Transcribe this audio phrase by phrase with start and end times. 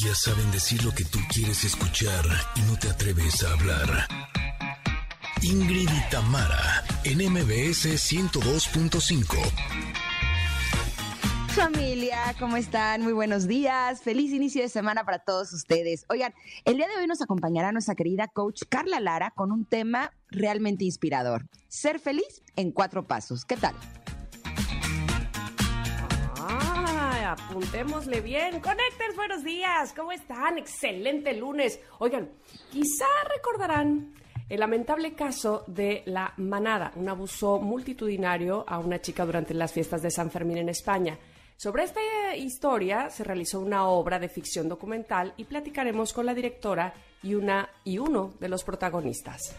[0.00, 4.06] Ellas saben decir lo que tú quieres escuchar y no te atreves a hablar.
[5.42, 9.34] Ingrid y Tamara, en MBS 102.5.
[11.48, 13.02] Familia, ¿cómo están?
[13.02, 14.00] Muy buenos días.
[14.02, 16.04] Feliz inicio de semana para todos ustedes.
[16.08, 16.32] Oigan,
[16.64, 20.84] el día de hoy nos acompañará nuestra querida coach Carla Lara con un tema realmente
[20.84, 21.48] inspirador.
[21.66, 23.44] Ser feliz en cuatro pasos.
[23.44, 23.74] ¿Qué tal?
[27.28, 28.60] Apuntémosle bien.
[28.60, 29.92] Connectors, buenos días.
[29.94, 30.58] ¿Cómo están?
[30.58, 31.80] Excelente lunes.
[31.98, 32.30] Oigan,
[32.70, 34.14] quizá recordarán
[34.48, 40.00] el lamentable caso de la manada, un abuso multitudinario a una chica durante las fiestas
[40.00, 41.18] de San Fermín en España.
[41.56, 42.00] Sobre esta
[42.36, 47.68] historia se realizó una obra de ficción documental y platicaremos con la directora y, una,
[47.84, 49.54] y uno de los protagonistas.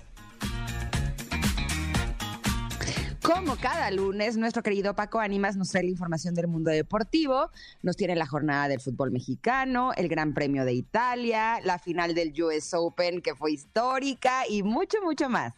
[3.22, 7.52] Como cada lunes, nuestro querido Paco Ánimas nos trae la información del mundo deportivo,
[7.84, 12.34] nos tiene la jornada del fútbol mexicano, el Gran Premio de Italia, la final del
[12.41, 15.54] US Open que fue histórica y mucho, mucho más.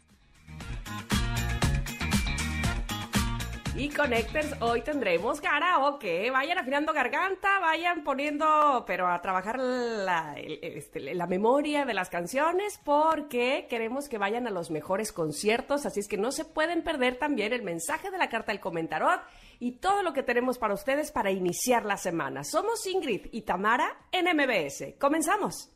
[3.75, 6.29] Y Connectors, hoy tendremos karaoke.
[6.29, 12.79] Vayan afinando garganta, vayan poniendo, pero a trabajar la, este, la memoria de las canciones,
[12.83, 15.85] porque queremos que vayan a los mejores conciertos.
[15.85, 19.21] Así es que no se pueden perder también el mensaje de la carta del comentarot
[19.59, 22.43] y todo lo que tenemos para ustedes para iniciar la semana.
[22.43, 24.95] Somos Ingrid y Tamara en MBS.
[24.99, 25.71] Comenzamos.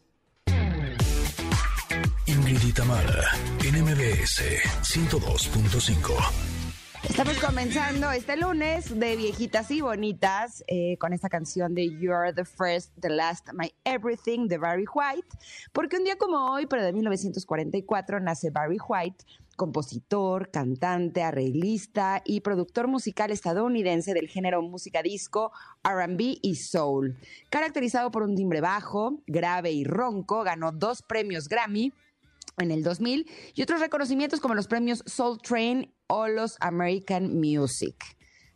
[2.28, 3.24] Ingrid y Tamara,
[3.64, 4.42] en MBS
[4.84, 6.55] 102.5.
[7.09, 12.44] Estamos comenzando este lunes de viejitas y bonitas eh, con esta canción de You're the
[12.44, 15.28] First, the Last, My Everything de Barry White,
[15.72, 19.23] porque un día como hoy, pero de 1944, nace Barry White,
[19.56, 25.52] compositor, cantante, arreglista y productor musical estadounidense del género música disco,
[25.84, 27.17] RB y soul.
[27.50, 31.94] Caracterizado por un timbre bajo, grave y ronco, ganó dos premios Grammy
[32.58, 38.15] en el 2000 y otros reconocimientos como los premios Soul Train o los American Music.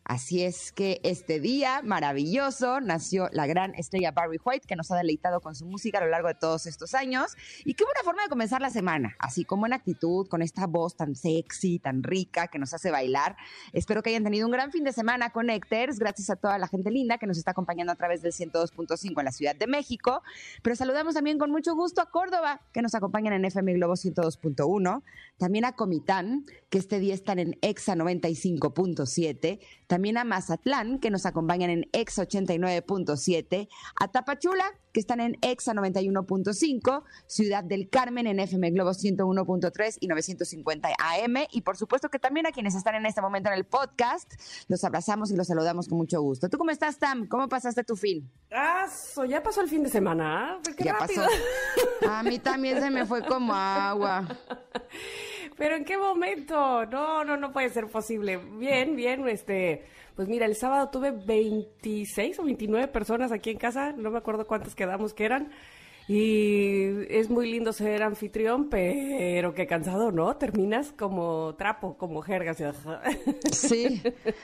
[0.09, 4.97] Así es que este día maravilloso nació la gran estrella Barry White, que nos ha
[4.97, 7.37] deleitado con su música a lo largo de todos estos años.
[7.63, 10.95] Y qué buena forma de comenzar la semana, así como en actitud, con esta voz
[10.95, 13.37] tan sexy, tan rica, que nos hace bailar.
[13.71, 15.99] Espero que hayan tenido un gran fin de semana, Connectors.
[15.99, 19.25] Gracias a toda la gente linda que nos está acompañando a través del 102.5 en
[19.25, 20.23] la Ciudad de México.
[20.63, 25.03] Pero saludamos también con mucho gusto a Córdoba, que nos acompañan en FM Globo 102.1.
[25.37, 29.59] También a Comitán, que este día están en EXA 95.7
[29.99, 33.67] también a Mazatlán, que nos acompañan en EXA 89.7,
[33.99, 40.07] a Tapachula, que están en EXA 91.5, Ciudad del Carmen en FM Globo 101.3 y
[40.07, 43.65] 950 AM, y por supuesto que también a quienes están en este momento en el
[43.65, 44.31] podcast,
[44.69, 46.47] los abrazamos y los saludamos con mucho gusto.
[46.47, 47.27] ¿Tú cómo estás, Tam?
[47.27, 48.31] ¿Cómo pasaste tu fin?
[48.53, 48.87] Ah,
[49.27, 50.61] ya pasó el fin de semana.
[50.77, 51.25] Qué ya rápido.
[51.25, 52.09] pasó.
[52.09, 54.25] A mí también se me fue como agua.
[55.59, 56.85] Pero ¿en qué momento?
[56.85, 58.37] No, no, no puede ser posible.
[58.37, 59.83] Bien, bien, este,
[60.15, 64.47] pues mira, el sábado tuve 26 o 29 personas aquí en casa, no me acuerdo
[64.47, 65.51] cuántas quedamos que eran.
[66.09, 70.35] Y es muy lindo ser anfitrión, pero qué cansado, ¿no?
[70.37, 72.55] Terminas como trapo, como jerga.
[73.51, 74.01] Sí,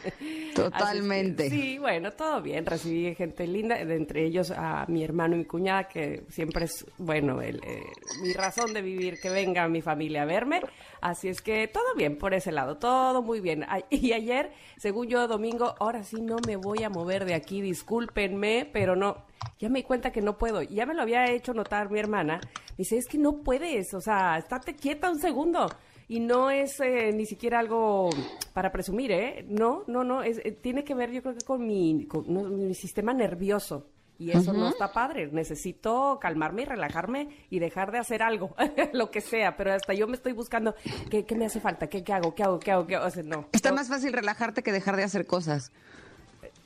[0.56, 1.50] totalmente.
[1.50, 2.68] sí, bueno, todo bien.
[2.68, 7.42] Recibí gente linda, entre ellos a mi hermano y mi cuñada, que siempre es, bueno,
[7.42, 7.82] el, eh,
[8.22, 10.62] mi razón de vivir, que venga mi familia a verme.
[11.06, 13.64] Así es que todo bien por ese lado, todo muy bien.
[13.92, 18.68] Y ayer, según yo, domingo, ahora sí no me voy a mover de aquí, discúlpenme,
[18.74, 19.24] pero no
[19.60, 20.64] ya me di cuenta que no puedo.
[20.64, 22.42] Ya me lo había hecho notar mi hermana.
[22.76, 25.70] Dice, es que no puedes, o sea, estate quieta un segundo.
[26.08, 28.10] Y no es eh, ni siquiera algo
[28.54, 29.46] para presumir, ¿eh?
[29.48, 32.74] No, no, no, es, eh, tiene que ver yo creo que con mi, con, mi
[32.74, 33.92] sistema nervioso.
[34.18, 35.28] Y eso no está padre.
[35.32, 38.56] Necesito calmarme y relajarme y dejar de hacer algo,
[38.94, 39.58] lo que sea.
[39.58, 40.76] Pero hasta yo me estoy buscando,
[41.10, 41.88] ¿qué, qué me hace falta?
[41.88, 42.34] ¿Qué, ¿Qué, hago?
[42.34, 42.60] ¿Qué hago?
[42.60, 42.88] ¿Qué hago?
[42.88, 43.06] ¿Qué hago?
[43.08, 43.48] O sea, no.
[43.52, 43.76] Está no.
[43.76, 45.72] más fácil relajarte que dejar de hacer cosas.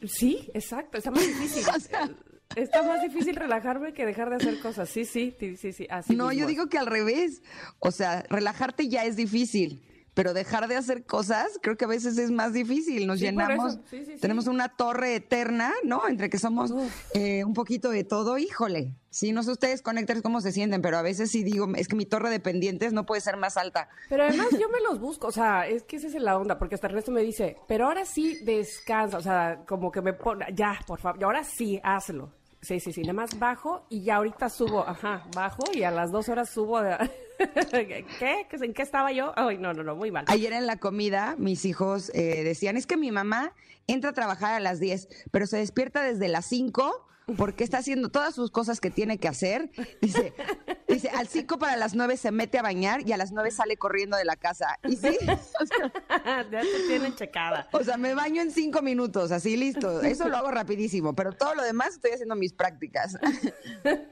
[0.08, 0.98] Sí, exacto.
[0.98, 1.66] Está más difícil.
[1.76, 2.10] o sea,
[2.56, 4.90] Está más difícil relajarme que dejar de hacer cosas.
[4.90, 5.86] Sí, sí, sí, sí.
[5.90, 6.42] Así no, mismo.
[6.42, 7.44] yo digo que al revés.
[7.80, 9.84] O sea, relajarte ya es difícil,
[10.20, 13.08] pero dejar de hacer cosas creo que a veces es más difícil.
[13.08, 13.80] Nos Sí, llenamos.
[13.90, 16.06] Sí, sí, tenemos una torre eterna, ¿no?
[16.10, 16.74] Entre que somos
[17.14, 18.96] eh, un poquito de todo, híjole.
[19.12, 21.96] Sí, no sé ustedes, conectores, cómo se sienten, pero a veces sí digo, es que
[21.96, 23.88] mi torre de pendientes no puede ser más alta.
[24.10, 26.76] Pero además yo me los busco, o sea, es que esa es la onda, porque
[26.76, 30.78] hasta Ernesto me dice, pero ahora sí descansa, o sea, como que me pone, ya,
[30.86, 32.34] por favor, y ahora sí, hazlo.
[32.62, 36.12] Sí, sí, sí, nada más bajo y ya ahorita subo, ajá, bajo y a las
[36.12, 36.78] dos horas subo.
[36.80, 37.00] a-
[37.72, 38.48] ¿Qué?
[38.52, 39.34] ¿En qué estaba yo?
[39.36, 40.26] Ay, no, no, no, muy mal.
[40.28, 43.54] Ayer en la comida, mis hijos eh, decían, es que mi mamá
[43.88, 48.10] entra a trabajar a las 10, pero se despierta desde las 5 porque está haciendo
[48.10, 49.70] todas sus cosas que tiene que hacer.
[50.02, 50.34] Dice,
[50.88, 53.78] dice, al 5 para las 9 se mete a bañar y a las 9 sale
[53.78, 54.78] corriendo de la casa.
[54.84, 57.68] Y sí, o sea, ya te tienen checada.
[57.72, 60.02] o sea, me baño en 5 minutos, así listo.
[60.02, 63.16] Eso lo hago rapidísimo, pero todo lo demás estoy haciendo mis prácticas.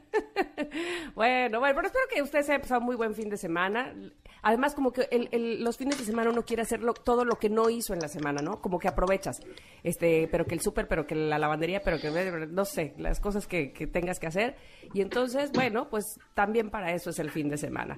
[1.15, 3.93] Bueno, bueno, pero espero que usted se haya pasado un muy buen fin de semana.
[4.41, 7.37] Además, como que el- el- los fines de semana uno quiere hacer lo- todo lo
[7.37, 8.61] que no hizo en la semana, ¿no?
[8.61, 9.41] Como que aprovechas.
[9.83, 12.09] Este, pero que el súper, pero que la lavandería, pero que
[12.49, 14.55] no sé, las cosas que, tengas que hacer.
[14.93, 17.95] Y entonces, bueno, pues también para eso es el fin de semana.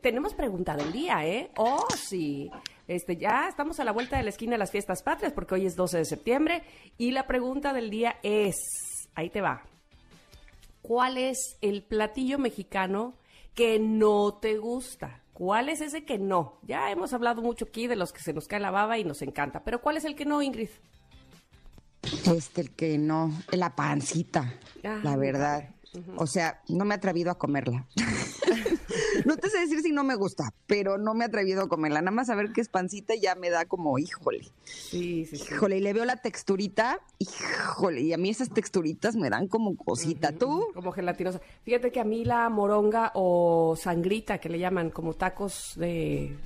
[0.00, 1.50] Tenemos pregunta del día, ¿eh?
[1.56, 2.50] Oh, sí.
[2.88, 5.66] Este, ya estamos a la vuelta de la esquina de las fiestas patrias, porque hoy
[5.66, 6.62] es 12 de septiembre.
[6.96, 8.56] Y la pregunta del día es,
[9.14, 9.62] ahí te va.
[10.80, 13.14] ¿Cuál es el platillo mexicano
[13.54, 15.22] que no te gusta?
[15.32, 16.58] ¿Cuál es ese que no?
[16.62, 19.22] Ya hemos hablado mucho aquí de los que se nos cae la baba y nos
[19.22, 20.70] encanta, pero ¿cuál es el que no, Ingrid?
[22.34, 24.54] Este, el que no, la pancita,
[24.84, 25.68] Ah, la muy verdad.
[26.16, 27.86] O sea, no me he atrevido a comerla.
[29.26, 32.00] no te sé decir si no me gusta, pero no me he atrevido a comerla.
[32.00, 35.44] Nada más saber que es pancita ya me da como, híjole, Sí, sí, sí.
[35.52, 39.76] híjole, y le veo la texturita, híjole, y a mí esas texturitas me dan como
[39.76, 40.32] cosita.
[40.32, 40.66] ¿Tú?
[40.74, 41.40] Como gelatinosa.
[41.64, 46.36] Fíjate que a mí la moronga o sangrita, que le llaman como tacos de...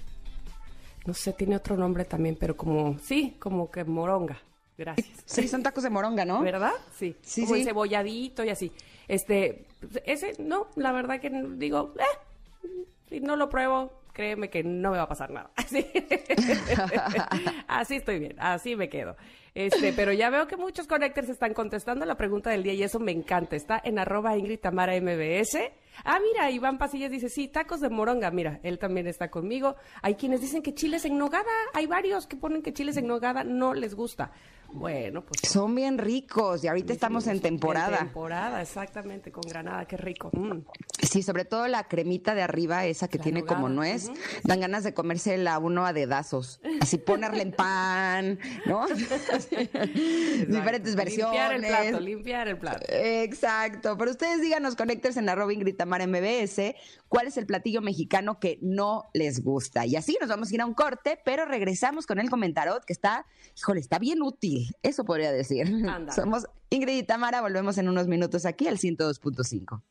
[1.06, 2.98] No sé, tiene otro nombre también, pero como...
[2.98, 4.42] Sí, como que moronga.
[4.78, 5.08] Gracias.
[5.24, 6.42] Sí, son tacos de moronga, ¿no?
[6.42, 6.72] ¿Verdad?
[6.94, 7.16] Sí.
[7.22, 7.60] Sí, Como sí.
[7.60, 8.72] encebolladito y así.
[9.08, 9.66] Este,
[10.04, 12.68] ese, no, la verdad que digo, eh,
[13.08, 15.50] si no lo pruebo, créeme que no me va a pasar nada.
[15.56, 15.86] Así,
[17.68, 19.16] así estoy bien, así me quedo.
[19.54, 22.98] Este, pero ya veo que muchos connectors están contestando la pregunta del día y eso
[22.98, 23.56] me encanta.
[23.56, 25.58] Está en arroba Ingrid Tamara MBS.
[26.04, 28.30] Ah, mira, Iván Pasillas dice, sí, tacos de moronga.
[28.30, 29.76] Mira, él también está conmigo.
[30.02, 31.50] Hay quienes dicen que chiles en nogada.
[31.72, 34.30] Hay varios que ponen que chiles en nogada no les gusta.
[34.76, 37.96] Bueno, pues Son bien ricos y ahorita estamos en temporada.
[37.98, 40.30] en temporada, exactamente, con granada, qué rico.
[40.32, 40.64] Mm.
[41.02, 44.10] Sí, sobre todo la cremita de arriba, esa que La tiene como nuez,
[44.44, 46.60] dan ganas de comérsela a uno a dedazos.
[46.80, 48.86] Así ponerle en pan, ¿no?
[50.46, 51.32] Diferentes versiones.
[51.32, 52.86] Limpiar el plato, limpiar el plato.
[52.88, 53.96] Exacto.
[53.96, 56.74] Pero ustedes díganos, conectores en arroba Ingrid Tamara MBS,
[57.08, 59.86] cuál es el platillo mexicano que no les gusta.
[59.86, 62.92] Y así nos vamos a ir a un corte, pero regresamos con el comentarot que
[62.92, 63.26] está,
[63.56, 64.74] híjole, está bien útil.
[64.82, 65.66] Eso podría decir.
[65.66, 66.12] Ándale.
[66.12, 69.82] Somos Ingrid y Tamara, volvemos en unos minutos aquí al 102.5.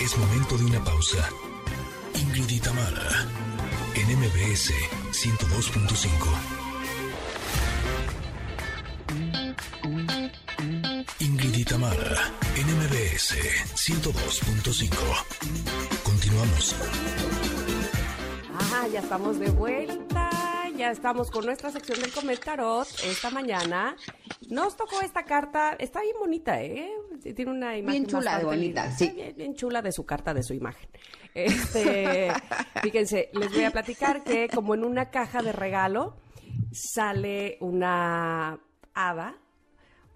[0.00, 1.28] Es momento de una pausa.
[2.14, 3.26] Ingrid y Tamara,
[3.94, 4.72] en MBS
[5.10, 6.55] 102.5.
[11.26, 13.34] Ingrid y Tamara, en MBS
[13.74, 14.94] 102.5.
[16.04, 16.76] Continuamos.
[18.54, 20.30] Ah, ya estamos de vuelta.
[20.76, 23.96] Ya estamos con nuestra sección del comentarot esta mañana.
[24.50, 26.92] Nos tocó esta carta, está bien bonita, ¿eh?
[27.34, 29.12] Tiene una imagen Bien chula bonita, sí.
[29.36, 30.88] Bien chula de su carta, de su imagen.
[31.34, 32.30] Este,
[32.82, 36.18] fíjense, les voy a platicar que como en una caja de regalo
[36.70, 38.60] sale una
[38.94, 39.40] hada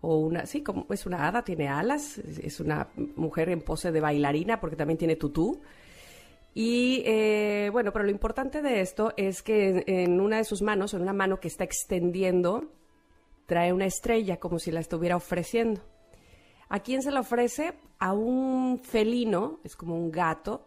[0.02, 4.00] o una, sí, como es una hada, tiene alas, es- una mujer en pose de
[4.00, 5.60] bailarina porque también tiene tutú.
[6.54, 10.62] Y eh, bueno, pero lo importante de esto es que en, en una de sus
[10.62, 12.72] manos, en una mano que está extendiendo,
[13.46, 15.82] trae una estrella como si la estuviera ofreciendo.
[16.68, 17.74] ¿A quién se la ofrece?
[17.98, 20.66] A un felino, es como un gato,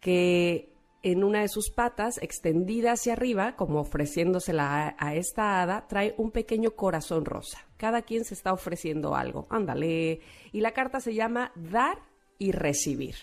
[0.00, 0.75] que
[1.12, 6.32] en una de sus patas, extendida hacia arriba, como ofreciéndosela a, esta hada, trae un
[6.32, 7.64] pequeño corazón rosa.
[7.76, 9.46] Cada quien se está ofreciendo algo.
[9.48, 10.18] Ándale.
[10.50, 11.98] Y la carta se llama Dar
[12.38, 13.14] y Recibir.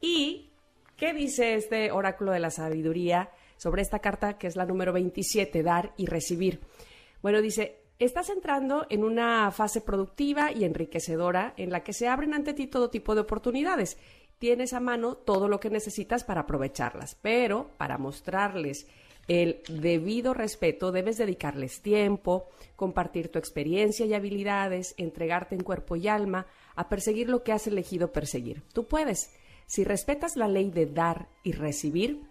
[0.00, 0.52] ¿Y
[0.96, 5.64] qué dice este oráculo de la sabiduría sobre esta carta que es la número 27,
[5.64, 6.60] dar y recibir?
[7.20, 12.32] Bueno, dice, estás entrando en una fase productiva y enriquecedora en la que se abren
[12.32, 13.98] ante ti todo tipo de oportunidades.
[14.38, 18.86] Tienes a mano todo lo que necesitas para aprovecharlas, pero para mostrarles
[19.28, 26.06] el debido respeto debes dedicarles tiempo, compartir tu experiencia y habilidades, entregarte en cuerpo y
[26.06, 28.62] alma a perseguir lo que has elegido perseguir.
[28.72, 29.30] Tú puedes.
[29.66, 32.22] Si respetas la ley de dar y recibir,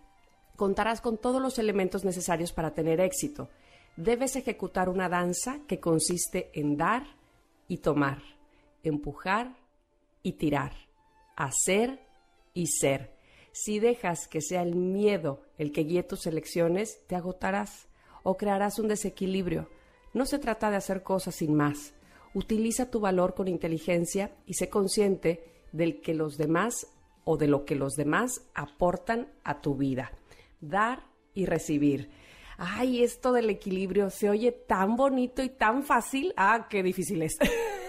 [0.55, 3.49] contarás con todos los elementos necesarios para tener éxito.
[3.97, 7.03] Debes ejecutar una danza que consiste en dar
[7.67, 8.21] y tomar,
[8.83, 9.57] empujar
[10.23, 10.73] y tirar,
[11.35, 11.99] hacer
[12.53, 13.15] y ser.
[13.51, 17.87] Si dejas que sea el miedo el que guíe tus elecciones, te agotarás
[18.23, 19.69] o crearás un desequilibrio.
[20.13, 21.93] No se trata de hacer cosas sin más.
[22.33, 26.87] Utiliza tu valor con inteligencia y sé consciente del que los demás
[27.23, 30.11] o de lo que los demás aportan a tu vida.
[30.59, 32.09] Dar y recibir.
[32.57, 37.37] ay, esto del equilibrio se oye tan bonito y tan fácil, ah, qué difícil es.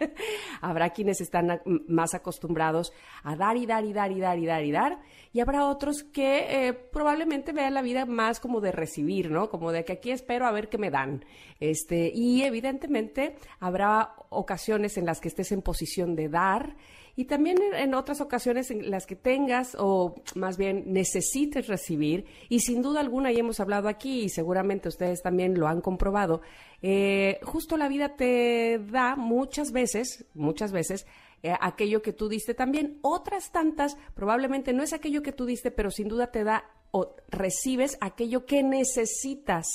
[0.60, 2.92] habrá quienes están más acostumbrados
[3.22, 5.00] a dar y dar y dar y dar y dar y dar,
[5.32, 9.48] y habrá otros que eh, probablemente vean la vida más como de recibir, ¿no?
[9.48, 11.24] Como de que aquí espero a ver qué me dan.
[11.58, 16.76] Este, y evidentemente habrá ocasiones en las que estés en posición de dar
[17.20, 22.60] y también en, otras ocasiones en las que tengas o más bien necesites recibir y
[22.60, 26.40] sin duda alguna, y hemos hablado aquí y seguramente ustedes también lo han comprobado,
[26.80, 31.06] eh, justo la vida te da muchas veces, muchas veces,
[31.42, 32.98] eh, aquello que tú diste también.
[33.02, 37.16] Otras tantas, probablemente no es aquello que tú diste, pero sin duda te da o
[37.28, 39.66] recibes aquello que necesitas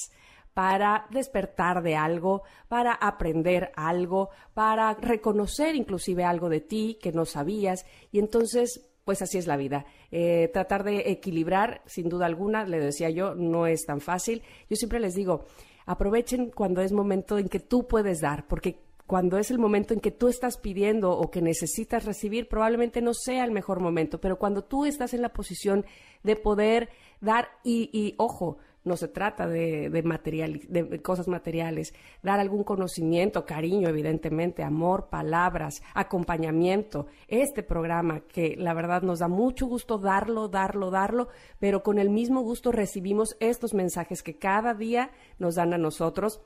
[0.55, 7.25] para despertar de algo, para aprender algo, para reconocer inclusive algo de ti que no
[7.25, 7.85] sabías.
[8.13, 9.85] Y entonces, pues así es la vida.
[10.11, 14.43] Eh, tratar de equilibrar, sin duda alguna, le decía yo, no es tan fácil.
[14.69, 15.43] Yo siempre les digo,
[15.85, 19.99] aprovechen cuando es momento en que tú puedes dar, porque cuando es el momento en
[19.99, 24.39] que tú estás pidiendo o que necesitas recibir, probablemente no sea el mejor momento, pero
[24.39, 25.85] cuando tú estás en la posición
[26.23, 26.87] de poder
[27.19, 33.45] dar y, y ojo, no se trata de, de, de cosas materiales, dar algún conocimiento,
[33.45, 37.07] cariño, evidentemente, amor, palabras, acompañamiento.
[37.27, 41.27] Este programa que la verdad nos da mucho gusto darlo, darlo, darlo,
[41.59, 46.41] pero con el mismo gusto recibimos estos mensajes que cada día nos dan a nosotros,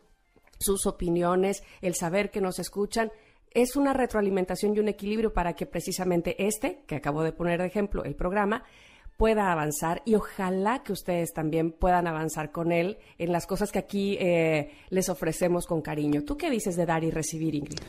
[0.60, 3.12] sus opiniones, el saber que nos escuchan
[3.52, 7.68] es una retroalimentación y un equilibrio para que precisamente este, que acabo de poner de
[7.68, 8.64] ejemplo, el programa,
[9.20, 13.80] pueda avanzar y ojalá que ustedes también puedan avanzar con él en las cosas que
[13.80, 16.24] aquí eh, les ofrecemos con cariño.
[16.24, 17.82] ¿Tú qué dices de dar y recibir, Ingrid?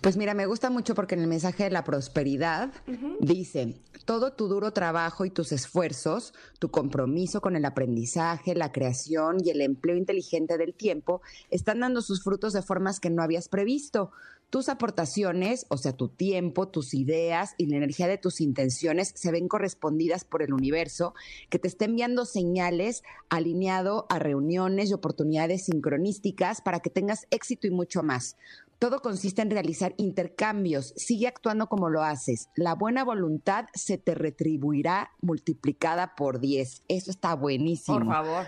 [0.00, 2.70] Pues mira, me gusta mucho porque en el mensaje de la prosperidad
[3.18, 3.74] dice,
[4.04, 9.50] todo tu duro trabajo y tus esfuerzos, tu compromiso con el aprendizaje, la creación y
[9.50, 14.12] el empleo inteligente del tiempo están dando sus frutos de formas que no habías previsto
[14.50, 19.32] tus aportaciones, o sea, tu tiempo, tus ideas y la energía de tus intenciones se
[19.32, 21.14] ven correspondidas por el universo,
[21.50, 27.66] que te está enviando señales alineado a reuniones y oportunidades sincronísticas para que tengas éxito
[27.66, 28.36] y mucho más.
[28.78, 30.92] Todo consiste en realizar intercambios.
[30.96, 32.50] Sigue actuando como lo haces.
[32.56, 36.82] La buena voluntad se te retribuirá multiplicada por 10.
[36.86, 37.98] Eso está buenísimo.
[37.98, 38.46] Por favor.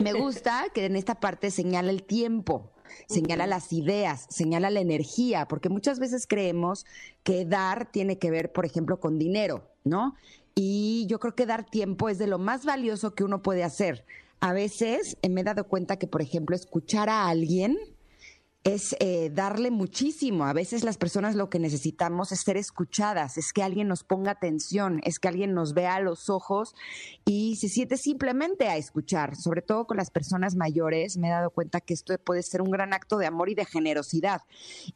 [0.00, 2.72] Me gusta que en esta parte señala el tiempo
[3.08, 6.86] señala las ideas, señala la energía, porque muchas veces creemos
[7.22, 10.14] que dar tiene que ver, por ejemplo, con dinero, ¿no?
[10.54, 14.04] Y yo creo que dar tiempo es de lo más valioso que uno puede hacer.
[14.40, 17.78] A veces me he dado cuenta que, por ejemplo, escuchar a alguien
[18.64, 20.44] es eh, darle muchísimo.
[20.44, 24.30] A veces las personas lo que necesitamos es ser escuchadas, es que alguien nos ponga
[24.30, 26.74] atención, es que alguien nos vea a los ojos
[27.24, 29.36] y se siente simplemente a escuchar.
[29.36, 32.70] Sobre todo con las personas mayores, me he dado cuenta que esto puede ser un
[32.70, 34.42] gran acto de amor y de generosidad.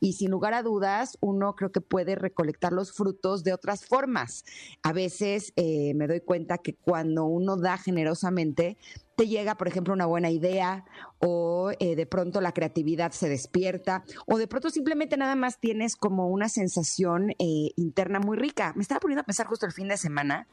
[0.01, 4.45] Y sin lugar a dudas, uno creo que puede recolectar los frutos de otras formas.
[4.83, 8.77] A veces eh, me doy cuenta que cuando uno da generosamente,
[9.17, 10.85] te llega, por ejemplo, una buena idea
[11.19, 15.97] o eh, de pronto la creatividad se despierta o de pronto simplemente nada más tienes
[15.97, 18.75] como una sensación eh, interna muy rica.
[18.77, 20.47] Me estaba poniendo a pensar justo el fin de semana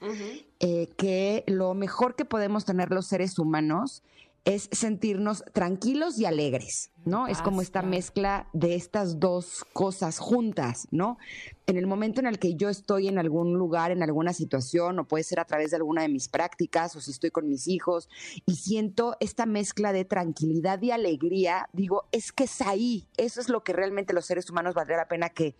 [0.62, 4.01] eh, que lo mejor que podemos tener los seres humanos
[4.45, 7.27] es sentirnos tranquilos y alegres, ¿no?
[7.27, 11.17] Es como esta mezcla de estas dos cosas juntas, ¿no?
[11.65, 15.07] En el momento en el que yo estoy en algún lugar, en alguna situación, o
[15.07, 18.09] puede ser a través de alguna de mis prácticas, o si estoy con mis hijos,
[18.45, 23.47] y siento esta mezcla de tranquilidad y alegría, digo, es que es ahí, eso es
[23.47, 25.55] lo que realmente los seres humanos valdría la pena que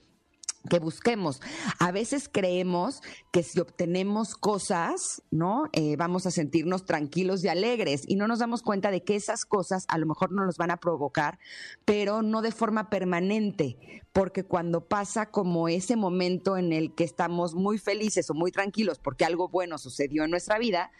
[0.70, 1.42] que busquemos.
[1.80, 3.02] A veces creemos
[3.32, 5.66] que si obtenemos cosas, ¿no?
[5.74, 9.46] Eh, vamos a sentirnos tranquilos y alegres y no nos damos cuenta de que esas
[9.46, 11.40] cosas a lo mejor no nos van a provocar,
[11.86, 17.56] pero no de forma permanente, porque cuando pasa como ese momento en el que estamos
[17.56, 20.92] muy felices o muy tranquilos porque algo bueno sucedió en nuestra vida,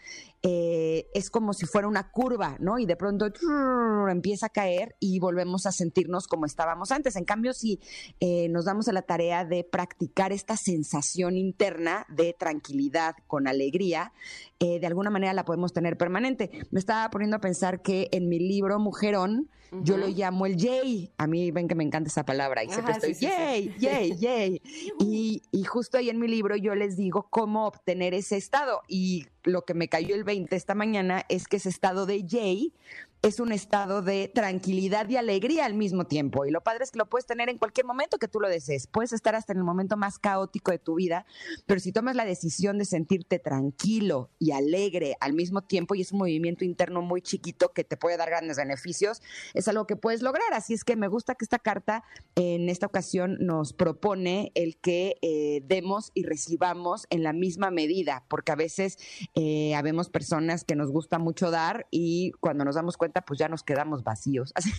[0.46, 2.78] eh, es como si fuera una curva, ¿no?
[2.78, 3.32] Y de pronto
[4.10, 7.16] empieza a caer y volvemos a sentirnos como estábamos antes.
[7.16, 7.80] En cambio, si
[8.20, 14.12] eh, nos damos a la tarea de practicar esta sensación interna de tranquilidad con alegría,
[14.60, 16.50] eh, de alguna manera la podemos tener permanente.
[16.70, 19.48] Me estaba poniendo a pensar que en mi libro Mujerón,
[19.82, 21.10] yo lo llamo el yay.
[21.18, 24.62] A mí ven que me encanta esa palabra y siempre estoy yay, yay, yay.
[25.00, 28.82] Y, y justo ahí en mi libro yo les digo cómo obtener ese estado.
[28.88, 32.72] Y lo que me cayó el 20 esta mañana es que ese estado de yay
[33.24, 36.44] es un estado de tranquilidad y alegría al mismo tiempo.
[36.44, 38.86] Y lo padre es que lo puedes tener en cualquier momento que tú lo desees.
[38.86, 41.24] Puedes estar hasta en el momento más caótico de tu vida,
[41.64, 46.12] pero si tomas la decisión de sentirte tranquilo y alegre al mismo tiempo, y es
[46.12, 49.22] un movimiento interno muy chiquito que te puede dar grandes beneficios,
[49.54, 50.52] es algo que puedes lograr.
[50.52, 52.04] Así es que me gusta que esta carta
[52.34, 58.26] en esta ocasión nos propone el que eh, demos y recibamos en la misma medida,
[58.28, 58.98] porque a veces
[59.34, 63.48] eh, habemos personas que nos gusta mucho dar y cuando nos damos cuenta, pues ya
[63.48, 64.52] nos quedamos vacíos.
[64.54, 64.70] Así,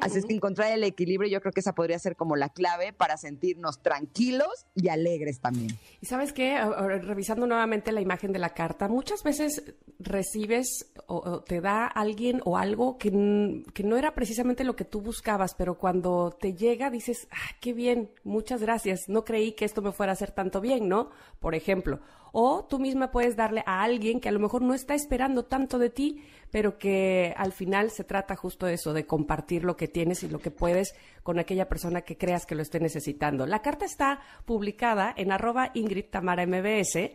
[0.00, 2.92] Así es que encontrar el equilibrio, yo creo que esa podría ser como la clave
[2.92, 5.76] para sentirnos tranquilos y alegres también.
[6.00, 6.58] Y sabes qué,
[7.02, 12.56] revisando nuevamente la imagen de la carta, muchas veces recibes o, te da alguien o
[12.56, 17.28] algo que, que, no era precisamente lo que tú buscabas, pero cuando te llega dices,
[17.30, 20.88] ah, qué bien, muchas gracias, no creí que esto me fuera a hacer tanto bien,
[20.88, 21.10] ¿no?
[21.38, 22.00] Por ejemplo,
[22.32, 25.78] o tú misma puedes darle a alguien que a lo mejor no está esperando tanto
[25.78, 29.88] de ti, pero que al final se trata justo de eso, de compartir lo que
[29.88, 33.46] tienes y lo que puedes con aquella persona que creas que lo esté necesitando.
[33.46, 37.10] La carta está publicada en arroba Ingrid Tamara MBS.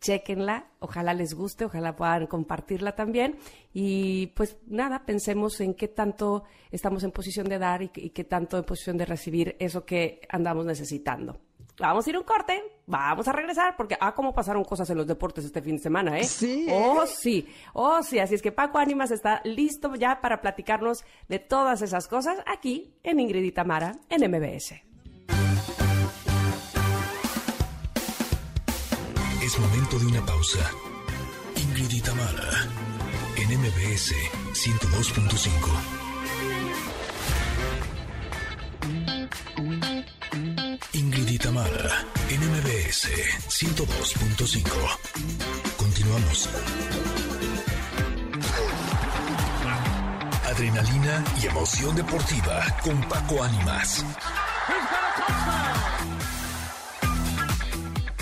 [0.00, 3.36] Chequenla, ojalá les guste, ojalá puedan compartirla también.
[3.74, 8.24] Y pues nada, pensemos en qué tanto estamos en posición de dar y, y qué
[8.24, 11.38] tanto en posición de recibir eso que andamos necesitando.
[11.80, 15.06] Vamos a ir un corte, vamos a regresar, porque ah, cómo pasaron cosas en los
[15.06, 16.24] deportes este fin de semana, ¿eh?
[16.24, 16.66] Sí.
[16.70, 18.18] Oh, sí, oh, sí.
[18.18, 22.92] Así es que Paco Ánimas está listo ya para platicarnos de todas esas cosas aquí
[23.02, 24.74] en Ingrid y Tamara en MBS.
[29.42, 30.70] Es momento de una pausa.
[31.56, 32.68] Ingrid y Tamara
[33.36, 34.14] en MBS
[34.52, 35.99] 102.5.
[41.60, 43.08] Tamara en MBS
[43.48, 44.64] 102.5.
[45.76, 46.48] Continuamos.
[50.46, 54.06] Adrenalina y emoción deportiva con Paco Ánimas.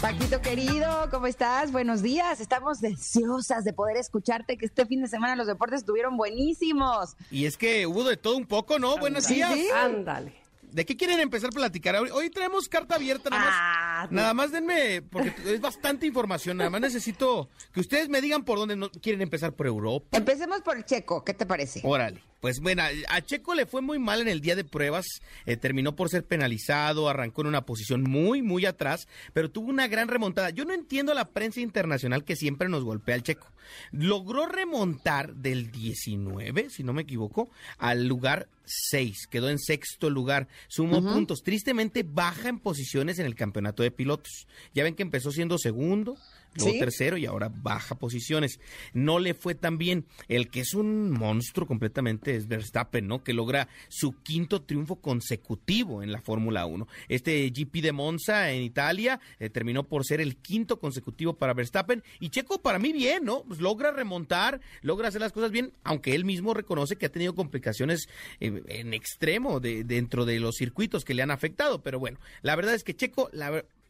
[0.01, 1.71] Paquito querido, ¿cómo estás?
[1.71, 2.41] Buenos días.
[2.41, 7.17] Estamos deseosas de poder escucharte que este fin de semana los deportes estuvieron buenísimos.
[7.31, 8.97] Y es que hubo de todo un poco, ¿no?
[8.99, 9.57] Buenos días.
[9.77, 10.48] Ándale.
[10.73, 11.97] ¿De qué quieren empezar a platicar?
[11.97, 13.55] Hoy, traemos carta abierta, nada más.
[13.55, 16.57] Ah, nada más denme, porque es bastante información.
[16.57, 20.17] Nada más necesito que ustedes me digan por dónde no, quieren empezar por Europa.
[20.17, 21.81] Empecemos por el Checo, ¿qué te parece?
[21.85, 22.23] Órale.
[22.41, 25.07] Pues bueno, a Checo le fue muy mal en el día de pruebas,
[25.45, 29.89] eh, terminó por ser penalizado, arrancó en una posición muy, muy atrás, pero tuvo una
[29.89, 30.51] gran remontada.
[30.51, 33.49] Yo no entiendo la prensa internacional que siempre nos golpea al Checo.
[33.91, 40.49] Logró remontar del 19, si no me equivoco, al lugar 6, quedó en sexto lugar,
[40.69, 44.47] sumó puntos, tristemente baja en posiciones en el campeonato de pilotos.
[44.75, 46.17] Ya ven que empezó siendo segundo,
[46.57, 48.61] luego tercero y ahora baja posiciones.
[48.93, 50.07] No le fue tan bien.
[50.29, 53.23] El que es un monstruo completamente es Verstappen, ¿no?
[53.23, 56.87] Que logra su quinto triunfo consecutivo en la Fórmula 1.
[57.09, 62.03] Este GP de Monza en Italia eh, terminó por ser el quinto consecutivo para Verstappen
[62.21, 63.45] y Checo para mí bien, ¿no?
[63.45, 67.35] Pues logra remontar, logra hacer las cosas bien, aunque él mismo reconoce que ha tenido
[67.35, 68.09] complicaciones
[68.41, 72.57] eh, en extremo de, dentro de los circuitos que le han afectado, pero bueno, la
[72.57, 73.31] verdad es que Checo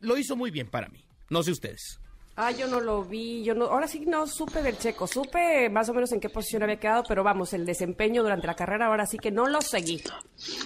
[0.01, 1.05] lo hizo muy bien para mí.
[1.31, 2.01] No sé ustedes.
[2.41, 5.89] Ah, yo no lo vi, yo no, ahora sí no supe del checo, supe más
[5.89, 9.07] o menos en qué posición había quedado, pero vamos, el desempeño durante la carrera ahora
[9.07, 10.01] sí que no lo seguí.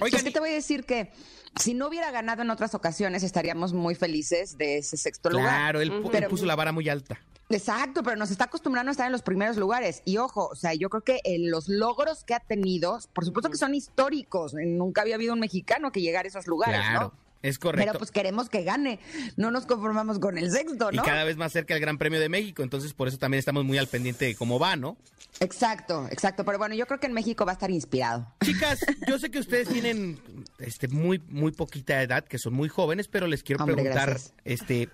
[0.03, 1.11] Oigan, es que te voy a decir que
[1.59, 5.49] si no hubiera ganado en otras ocasiones estaríamos muy felices de ese sexto lugar.
[5.49, 7.19] Claro, él, puso la vara muy alta.
[7.49, 10.03] Exacto, pero nos está acostumbrando a estar en los primeros lugares.
[10.05, 13.57] Y ojo, o sea, yo creo que los logros que ha tenido, por supuesto que
[13.57, 14.53] son históricos.
[14.53, 17.01] Nunca había habido un mexicano que llegara a esos lugares, claro.
[17.01, 17.22] ¿no?
[17.43, 17.87] Es correcto.
[17.87, 19.01] Pero pues queremos que gane,
[19.37, 21.03] no nos conformamos con el sexto, ¿no?
[21.03, 23.65] Y cada vez más cerca el Gran Premio de México, entonces por eso también estamos
[23.65, 24.97] muy al pendiente de cómo va, ¿no?
[25.41, 28.33] Exacto, exacto, pero bueno, yo creo que en México va a estar inspirado.
[28.45, 30.21] Chicas, yo sé que ustedes tienen
[30.59, 34.89] este muy muy poquita edad, que son muy jóvenes, pero les quiero preguntar este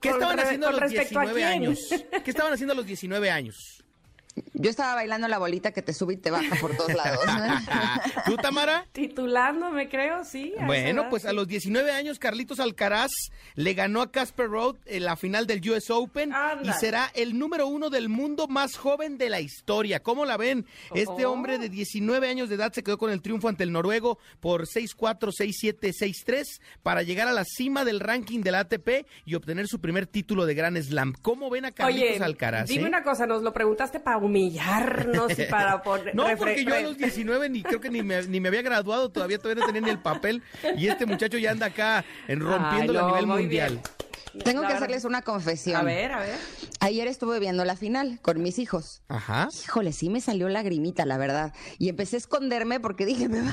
[0.00, 1.78] ¿qué estaban haciendo a los 19 años?
[2.24, 3.82] ¿Qué estaban haciendo a los 19 años?
[4.54, 7.20] Yo estaba bailando la bolita que te sube y te baja por todos lados.
[8.26, 8.86] ¿Tú, Tamara?
[8.92, 10.54] Titulándome, creo, sí.
[10.64, 13.10] Bueno, pues a los 19 años, Carlitos Alcaraz
[13.54, 17.66] le ganó a Casper Road en la final del US Open y será el número
[17.66, 20.02] uno del mundo más joven de la historia.
[20.02, 20.64] ¿Cómo la ven?
[20.94, 21.32] Este oh.
[21.32, 24.66] hombre de 19 años de edad se quedó con el triunfo ante el noruego por
[24.66, 29.80] 6-4, 6-7, 6-3 para llegar a la cima del ranking del ATP y obtener su
[29.80, 31.12] primer título de Gran Slam.
[31.20, 32.68] ¿Cómo ven a Carlitos Alcaraz?
[32.68, 32.88] Dime eh?
[32.88, 36.14] una cosa, nos lo preguntaste para humillarnos y para poner...
[36.14, 39.10] no, porque yo a los 19 ni creo que ni me, ni me había graduado
[39.10, 40.42] todavía, todavía no tenía ni el papel
[40.76, 43.80] y este muchacho ya anda acá en rompiéndolo a nivel mundial.
[44.44, 45.76] Tengo La que verdad- hacerles una confesión.
[45.80, 46.38] A ver, a ver.
[46.80, 49.02] Ayer estuve viendo la final con mis hijos.
[49.08, 49.48] Ajá.
[49.64, 51.52] Híjole, sí me salió lagrimita, la verdad.
[51.78, 53.50] Y empecé a esconderme porque dije, me van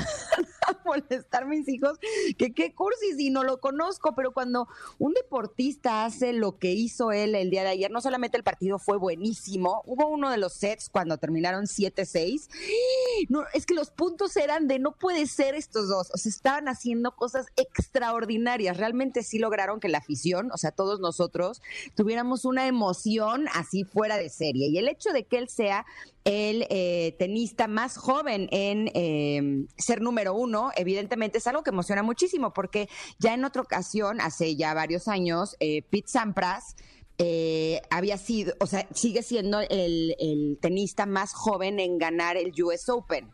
[0.68, 1.98] a molestar mis hijos,
[2.38, 7.12] que qué cursis y no lo conozco, pero cuando un deportista hace lo que hizo
[7.12, 10.54] él el día de ayer, no solamente el partido fue buenísimo, hubo uno de los
[10.54, 12.50] sets cuando terminaron 7-6,
[13.30, 16.68] no, es que los puntos eran de no puede ser estos dos, o sea, estaban
[16.68, 21.62] haciendo cosas extraordinarias, realmente sí lograron que la afición, o sea, todos nosotros,
[21.96, 24.68] tuviéramos una emoción así fuera de serie.
[24.68, 25.86] Y el hecho de que él sea
[26.26, 32.04] el eh, tenista más joven en eh, ser número uno, evidentemente es algo que emociona
[32.04, 36.76] muchísimo, porque ya en otra ocasión, hace ya varios años, eh, Pete Sampras
[37.22, 42.54] eh, había sido, o sea, sigue siendo el, el tenista más joven en ganar el
[42.64, 43.30] US Open.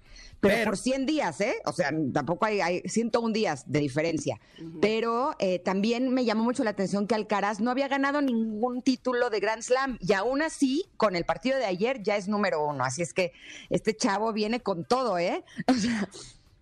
[0.48, 1.56] Pero, Pero- por 100 días, ¿eh?
[1.66, 4.40] O sea, tampoco hay, hay 101 días de diferencia.
[4.82, 9.30] Pero eh, también me llamó mucho la atención que Alcaraz no había ganado ningún título
[9.30, 12.84] de Grand Slam y aún así, con el partido de ayer, ya es número uno.
[12.84, 13.32] Así es que
[13.70, 15.44] este chavo viene con todo, ¿eh?
[15.68, 16.08] O sea,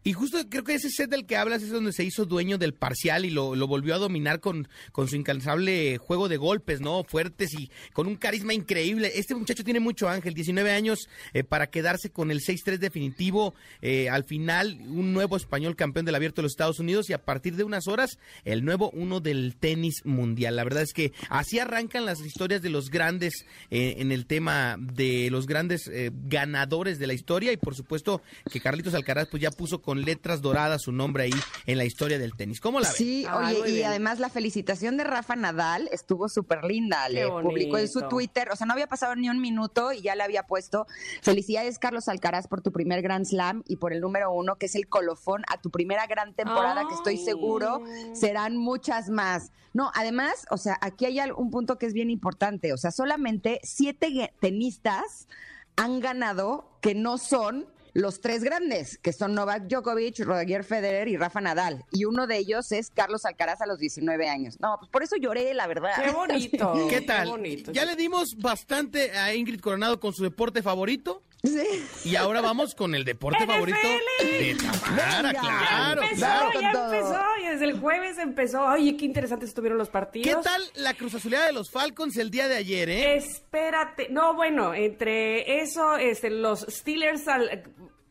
[0.06, 2.74] Y justo creo que ese set del que hablas es donde se hizo dueño del
[2.74, 7.06] parcial y lo, volvió a dominar con, con su incansable juego de golpes, ¿no?
[7.06, 9.14] Fuertes y con un carisma increíble.
[9.16, 13.54] Este muchacho tiene mucho ángel, 19 años eh, para quedarse con el 6-3 definitivo.
[13.82, 17.24] Eh, al final, un nuevo español campeón del abierto de los Estados Unidos y a
[17.24, 20.58] partir de unas horas, el nuevo uno del tenis mundial.
[20.58, 24.76] La verdad es que así arrancan las historias de los grandes eh, en el tema
[24.78, 25.90] de los grandes
[26.28, 30.42] ganadores de la historia y por supuesto que Carlitos Alcaraz pues ya puso con letras
[30.42, 31.34] doradas su nombre ahí
[31.66, 32.62] en la historia del tenis.
[32.62, 32.98] ¿Cómo la ves?
[32.98, 33.88] Sí, oye, y bien.
[33.88, 37.10] además la felicitación de Rafa Nadal estuvo súper linda.
[37.10, 38.04] Le publicó en su.
[38.04, 40.88] Twitter, o sea, no había pasado ni un minuto y ya le había puesto
[41.22, 44.76] felicidades, Carlos Alcaraz, por tu primer Grand Slam y por el número uno, que es
[44.76, 47.82] el colofón a tu primera gran temporada, que estoy seguro
[48.14, 49.52] serán muchas más.
[49.74, 52.74] No, además, o sea, aquí hay un punto que es bien importante.
[52.74, 55.28] O sea, solamente siete tenistas
[55.76, 61.18] han ganado que no son los tres grandes, que son Novak Djokovic, Roger Federer y
[61.18, 61.86] Rafa Nadal.
[61.92, 64.60] Y uno de ellos es Carlos Alcaraz a los 19 años.
[64.60, 65.92] No, pues por eso lloré, la verdad.
[66.04, 66.88] Qué bonito.
[66.90, 67.30] ¿Qué tal?
[67.30, 67.72] bonito.
[67.72, 71.86] ya le dimos bastante a Ingrid Coronado con su deporte favorito Sí.
[72.06, 73.78] y ahora vamos con el deporte favorito
[74.22, 75.40] de Tamara, Venga.
[75.42, 76.62] claro, empezó, claro.
[76.62, 76.94] ya todo.
[76.94, 77.24] empezó.
[77.42, 78.64] Y desde el jueves empezó.
[78.66, 80.38] Oye, qué interesantes estuvieron los partidos.
[80.38, 83.16] ¿Qué tal la cruz azulada de los Falcons el día de ayer, eh?
[83.18, 84.08] Espérate.
[84.10, 87.64] No, bueno, entre eso, este, los Steelers al-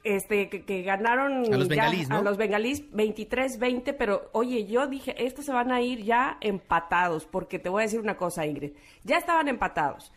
[0.04, 2.18] este, que, que ganaron A los ya- bengalís, ¿no?
[2.18, 7.24] a los bengalís 23-20, pero oye, yo dije, estos se van a ir ya empatados,
[7.24, 8.72] porque te voy a decir una cosa, Ingrid,
[9.04, 10.12] ya estaban empatados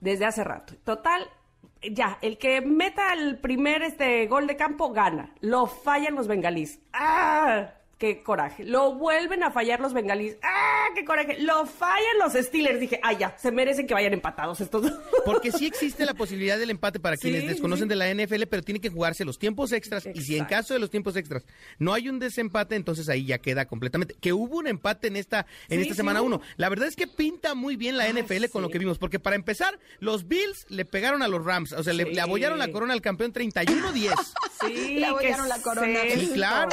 [0.00, 0.74] desde hace rato.
[0.84, 1.28] Total,
[1.82, 5.34] ya, el que meta el primer este gol de campo gana.
[5.40, 6.80] Lo fallan los bengalís.
[6.92, 7.72] ¡Ah!
[7.98, 8.64] ¡Qué coraje!
[8.64, 10.36] Lo vuelven a fallar los bengalís.
[10.42, 10.86] ¡Ah!
[10.94, 11.38] ¡Qué coraje!
[11.40, 12.78] Lo fallan los Steelers.
[12.78, 13.36] Dije, ¡ah, ya!
[13.36, 14.92] Se merecen que vayan empatados estos dos.
[15.24, 17.88] Porque sí existe la posibilidad del empate para quienes Sí, desconocen sí.
[17.88, 20.06] de la NFL, pero tiene que jugarse los tiempos extras.
[20.14, 21.44] Y si en caso de los tiempos extras
[21.80, 24.14] no hay un desempate, entonces ahí ya queda completamente.
[24.20, 26.28] Que hubo un empate en esta, en Sí, esta semana hubo.
[26.28, 26.40] uno.
[26.56, 28.98] La verdad es que pinta muy bien la Ay, NFL con lo que vimos.
[28.98, 31.72] Porque para empezar, los Bills le pegaron a los Rams.
[31.72, 32.14] O sea, le, Sí.
[32.14, 34.12] le abollaron la corona al campeón 31-10.
[34.64, 35.98] Sí, Le abollaron la corona.
[36.14, 36.70] Sí, claro.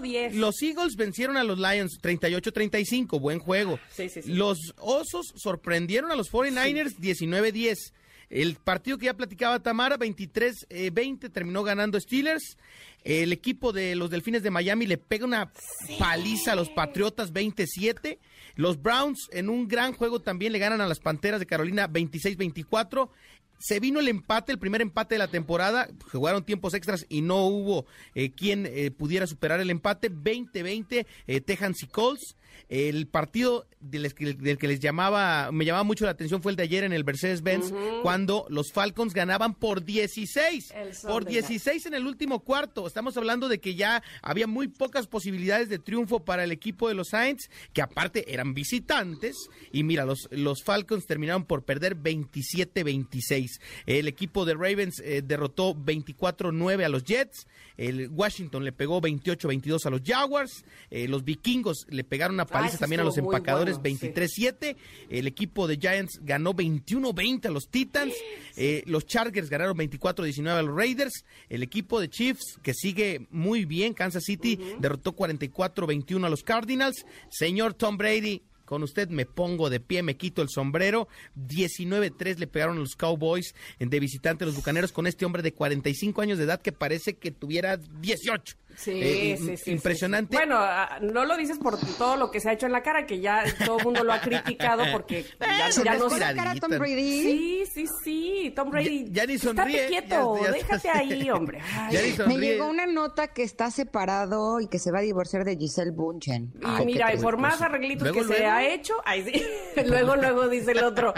[0.00, 0.32] Los- 31-10.
[0.34, 3.78] Los Eagles vencieron a los Lions 38-35, buen juego.
[3.90, 4.32] Sí, sí, sí.
[4.32, 7.92] Los Osos sorprendieron a los 49ers 19-10.
[8.28, 12.56] El partido que ya platicaba Tamara, 23-20, terminó ganando Steelers.
[13.04, 15.52] El equipo de los Delfines de Miami le pega una
[15.96, 18.18] paliza a los Patriotas 27.
[18.56, 23.10] Los Browns en un gran juego también le ganan a las Panteras de Carolina 26-24.
[23.58, 25.88] Se vino el empate, el primer empate de la temporada.
[26.12, 30.10] Jugaron tiempos extras y no hubo eh, quien eh, pudiera superar el empate.
[30.10, 31.40] 20-20, eh,
[31.82, 32.36] y Colts.
[32.68, 36.56] El partido del, que- del que les llamaba, me llamaba mucho la atención fue el
[36.56, 40.72] de ayer en el Mercedes-Benz, cuando los Falcons ganaban por 16.
[40.74, 42.86] El sol Por de 16 en el último cuarto.
[42.86, 46.94] Estamos hablando de que ya había muy pocas posibilidades de triunfo para el equipo de
[46.94, 49.36] los Saints, que aparte eran visitantes.
[49.72, 53.60] Y mira, los, los Falcons terminaron por perder 27-26.
[53.86, 57.46] El equipo de Ravens eh, derrotó 24-9 a los Jets.
[57.76, 60.64] El Washington le pegó 28-22 a los Jaguars.
[60.90, 64.08] Eh, los vikingos le pegaron una paliza ese también a los empacadores bueno, sí.
[64.08, 64.76] 23-7.
[65.10, 68.14] El equipo de Giants ganó 21-20 a los Titans.
[68.56, 71.24] Eh, los Chargers ganaron 24-19 a los Raiders.
[71.48, 77.04] El equipo de Chiefs, que sigue muy bien, Kansas City, derrotó 44-21 a los Cardinals.
[77.30, 78.42] Señor Tom Brady.
[78.66, 81.08] Con usted me pongo de pie, me quito el sombrero.
[81.36, 86.20] 19-3 le pegaron los Cowboys de visitante a los Bucaneros con este hombre de 45
[86.20, 88.56] años de edad que parece que tuviera 18.
[88.76, 90.36] Sí, Eh, sí, sí, Impresionante.
[90.36, 90.46] sí, sí.
[90.46, 93.06] Bueno, ah, no lo dices por todo lo que se ha hecho en la cara,
[93.06, 96.70] que ya todo el mundo lo ha criticado porque ya, no ¿Pone cara a Tom.
[96.72, 97.22] Brady?
[97.22, 99.06] Sí, sí, sí, Tom Brady.
[99.06, 101.60] Ya- ya ni sonríe, Estate quieto, ya- ya- déjate ahí, hombre.
[101.74, 105.02] Ay, Ya ni Me llegó una nota que está separado y que se va a
[105.02, 106.52] divorciar de Giselle Bunchen.
[106.60, 107.40] Y Ay, mira, y por triste.
[107.42, 109.42] más arreglitos Luego, que se ha hecho, ay, sí.
[109.86, 111.14] luego, luego dice el otro.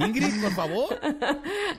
[0.00, 0.98] Ingrid, por favor.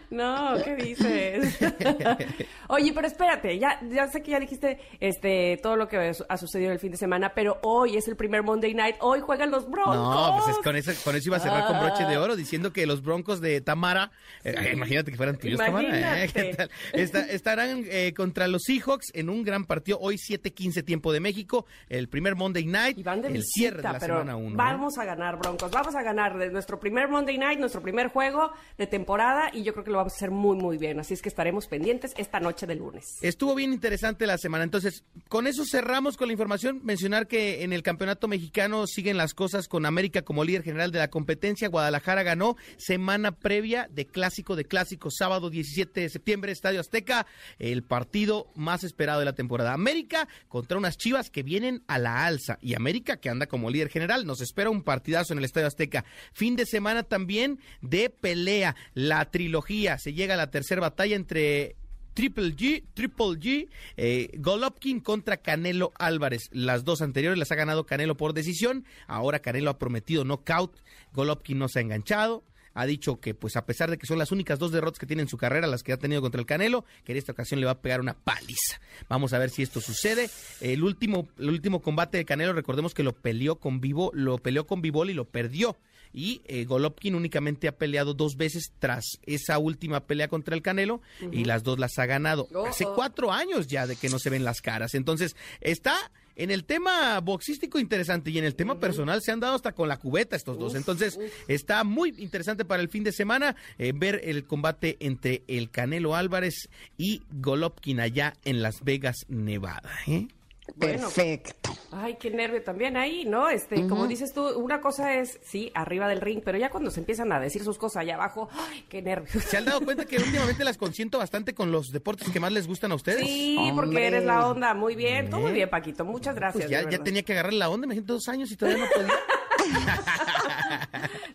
[0.09, 1.57] No, ¿qué dices?
[2.67, 6.71] Oye, pero espérate, ya, ya sé que ya dijiste este todo lo que ha sucedido
[6.71, 9.95] el fin de semana, pero hoy es el primer Monday Night, hoy juegan los Broncos.
[9.95, 12.73] No, pues es con, eso, con eso iba a cerrar con broche de oro, diciendo
[12.73, 14.11] que los broncos de Tamara,
[14.43, 16.25] eh, imagínate que fueran tuyos, Tamara, ¿eh?
[16.25, 16.33] Imagínate.
[16.33, 16.71] ¿Qué tal?
[16.93, 21.65] Esta- estarán eh, contra los Seahawks en un gran partido, hoy 7:15 tiempo de México,
[21.89, 24.57] el primer Monday Night, Y van de el visita, cierre de la pero semana 1.
[24.57, 25.71] vamos a ganar, Broncos.
[25.71, 29.73] Vamos a ganar de nuestro primer Monday Night, nuestro primer juego de temporada, y yo
[29.73, 30.99] creo que lo vamos a hacer muy, muy bien.
[30.99, 33.17] Así es que estaremos pendientes esta noche de lunes.
[33.21, 34.63] Estuvo bien interesante la semana.
[34.63, 36.81] Entonces, con eso cerramos con la información.
[36.83, 40.99] Mencionar que en el campeonato mexicano siguen las cosas con América como líder general de
[40.99, 41.69] la competencia.
[41.69, 47.25] Guadalajara ganó semana previa de clásico de clásicos, sábado 17 de septiembre, Estadio Azteca,
[47.59, 49.73] el partido más esperado de la temporada.
[49.73, 53.89] América contra unas chivas que vienen a la alza y América que anda como líder
[53.89, 54.25] general.
[54.25, 56.05] Nos espera un partidazo en el Estadio Azteca.
[56.33, 59.97] Fin de semana también de pelea, la trilogía.
[59.97, 61.75] Se llega a la tercera batalla entre
[62.13, 66.49] Triple G, Triple G, eh, Golovkin contra Canelo Álvarez.
[66.51, 68.85] Las dos anteriores las ha ganado Canelo por decisión.
[69.07, 70.77] Ahora Canelo ha prometido knockout.
[71.13, 72.43] Golovkin no se ha enganchado.
[72.73, 75.23] Ha dicho que, pues, a pesar de que son las únicas dos derrotas que tiene
[75.23, 77.65] en su carrera, las que ha tenido contra el Canelo, que en esta ocasión le
[77.65, 78.79] va a pegar una paliza.
[79.09, 80.29] Vamos a ver si esto sucede.
[80.61, 84.67] El último, el último combate de Canelo, recordemos que lo peleó con vivo, lo peleó
[84.67, 85.77] con Vivol y lo perdió.
[86.13, 91.01] Y eh, Golovkin únicamente ha peleado dos veces tras esa última pelea contra el Canelo
[91.31, 92.47] y las dos las ha ganado.
[92.53, 92.95] Oh, Hace oh.
[92.95, 94.93] cuatro años ya de que no se ven las caras.
[94.95, 99.55] Entonces, está en el tema boxístico interesante y en el tema personal se han dado
[99.55, 100.75] hasta con la cubeta estos dos.
[100.75, 105.69] Entonces, está muy interesante para el fin de semana eh, ver el combate entre el
[105.69, 109.91] Canelo Álvarez y Golovkin allá en Las Vegas, Nevada.
[110.07, 110.27] ¿eh?
[110.75, 111.01] Bueno.
[111.03, 111.60] Perfecto.
[111.93, 113.49] Ay, qué nervio también ahí, ¿no?
[113.49, 117.01] Este, como dices tú, una cosa es, sí, arriba del ring, pero ya cuando se
[117.01, 119.43] empiezan a decir sus cosas allá abajo, ay, qué nervios.
[119.43, 122.65] ¿Se han dado cuenta que últimamente las consiento bastante con los deportes que más les
[122.67, 123.25] gustan a ustedes?
[123.25, 123.75] Sí, Hombre.
[123.75, 124.73] porque eres la onda.
[124.73, 126.05] Muy bien, todo muy bien, Paquito.
[126.05, 126.63] Muchas gracias.
[126.63, 127.03] Pues ya, de ya verdad.
[127.03, 129.13] tenía que agarrar la onda, me siento dos años y todavía no podía.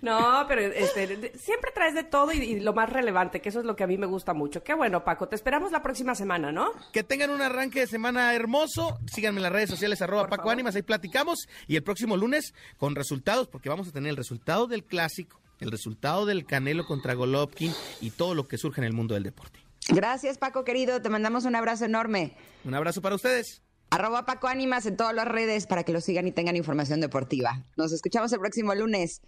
[0.02, 3.66] No, pero este, siempre traes de todo y, y lo más relevante, que eso es
[3.66, 4.62] lo que a mí me gusta mucho.
[4.62, 5.28] Qué bueno, Paco.
[5.28, 6.70] Te esperamos la próxima semana, ¿no?
[6.92, 8.98] Que tengan un arranque de semana hermoso.
[9.06, 10.52] Síganme en las redes sociales, arroba Por Paco favor.
[10.52, 11.48] Ánimas, ahí platicamos.
[11.66, 15.70] Y el próximo lunes con resultados, porque vamos a tener el resultado del clásico, el
[15.70, 19.60] resultado del Canelo contra Golovkin y todo lo que surge en el mundo del deporte.
[19.88, 21.00] Gracias, Paco querido.
[21.00, 22.36] Te mandamos un abrazo enorme.
[22.64, 23.62] Un abrazo para ustedes.
[23.90, 27.62] Arroba Paco Ánimas en todas las redes para que lo sigan y tengan información deportiva.
[27.76, 29.22] Nos escuchamos el próximo lunes.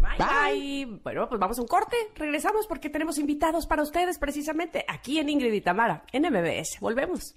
[0.00, 0.86] Bye, Bye.
[0.86, 1.00] bye.
[1.04, 1.96] Bueno, pues vamos a un corte.
[2.16, 6.78] Regresamos porque tenemos invitados para ustedes precisamente aquí en Ingrid y Tamara, en MBS.
[6.80, 7.36] Volvemos.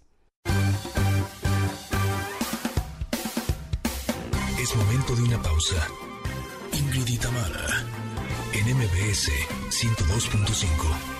[4.59, 5.87] Es momento de una pausa.
[6.71, 7.83] Ingrid y Tamara,
[8.53, 9.29] en MBS
[9.69, 11.13] 102.5.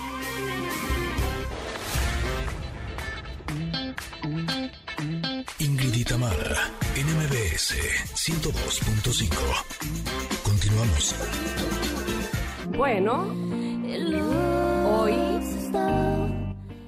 [5.60, 7.76] Ingrid y Tamara, en MBS
[8.16, 10.43] 102.5.
[12.78, 13.28] Bueno,
[14.86, 15.14] hoy,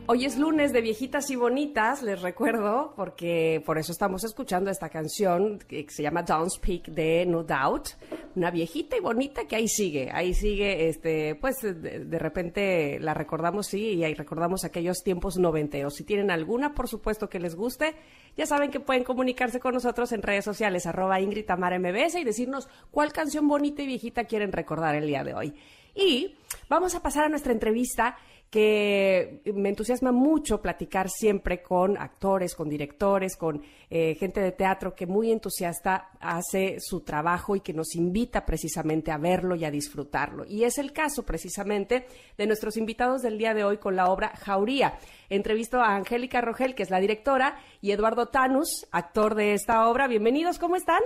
[0.08, 4.89] hoy es lunes de viejitas y bonitas, les recuerdo, porque por eso estamos escuchando esta
[4.89, 7.89] canción que se llama Don't Speak de No Doubt,
[8.36, 13.68] una viejita y bonita que ahí sigue, ahí sigue, este, pues de, repente la recordamos,
[13.68, 15.96] sí, y ahí recordamos aquellos tiempos noventeros.
[15.96, 17.96] Si tienen alguna, por supuesto que les guste,
[18.38, 22.68] ya saben que pueden comunicarse con nosotros en redes sociales, arroba Ingrid MBS y decirnos
[22.91, 25.54] cuál canción bonita y viejita quieren recordar el día de hoy.
[25.96, 26.36] Y
[26.68, 28.18] vamos a pasar a nuestra entrevista
[28.49, 34.95] que me entusiasma mucho platicar siempre con actores, con directores, con eh, gente de teatro
[34.95, 39.71] que muy entusiasta hace su trabajo y que nos invita precisamente a verlo y a
[39.71, 40.45] disfrutarlo.
[40.45, 44.29] Y es el caso precisamente de nuestros invitados del día de hoy con la obra
[44.38, 44.97] Jauría.
[45.29, 50.08] Entrevisto a Angélica Rogel, que es la directora, y Eduardo Tanus, actor de esta obra.
[50.08, 51.01] Bienvenidos, ¿cómo están?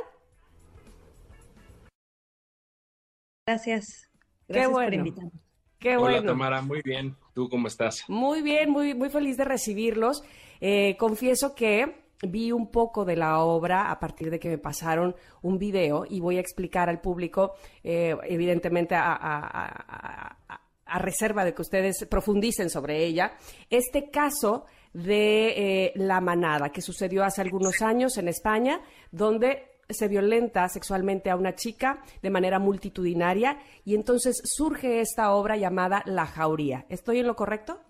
[3.47, 4.09] Gracias.
[4.47, 5.03] Qué bueno.
[5.03, 5.31] por.
[5.79, 6.31] Qué Hola bueno.
[6.33, 7.15] Tamara, muy bien.
[7.39, 8.03] ¿Tú cómo estás?
[8.09, 10.23] Muy bien, muy, muy feliz de recibirlos.
[10.59, 15.15] Eh, confieso que vi un poco de la obra a partir de que me pasaron
[15.41, 20.35] un video y voy a explicar al público, eh, evidentemente a,
[20.99, 23.31] reserva de que ustedes profundicen sobre ella,
[23.69, 28.81] este caso de eh, La Manada, que sucedió hace algunos años en España,
[29.13, 35.57] donde se violenta sexualmente a una chica de manera multitudinaria y entonces surge esta obra
[35.57, 36.85] llamada La Jauría.
[36.89, 37.81] ¿Estoy en lo correcto?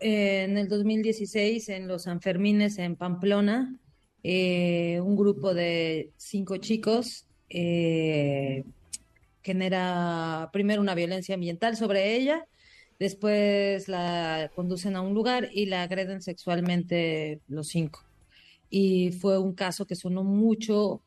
[0.00, 3.78] En el 2016, en los Sanfermines en Pamplona,
[4.22, 8.64] eh, un grupo de cinco chicos eh,
[9.42, 12.46] genera primero una violencia ambiental sobre ella,
[12.98, 18.05] después la conducen a un lugar y la agreden sexualmente los cinco.
[18.70, 21.02] Y fue un caso que sonó mucho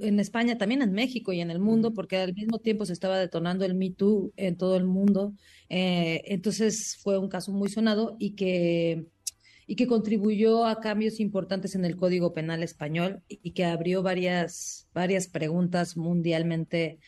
[0.00, 3.18] en España, también en México y en el mundo, porque al mismo tiempo se estaba
[3.18, 5.34] detonando el Me Too en todo el mundo.
[5.68, 9.06] Eh, entonces fue un caso muy sonado y que,
[9.66, 14.88] y que contribuyó a cambios importantes en el Código Penal español y que abrió varias,
[14.94, 16.98] varias preguntas mundialmente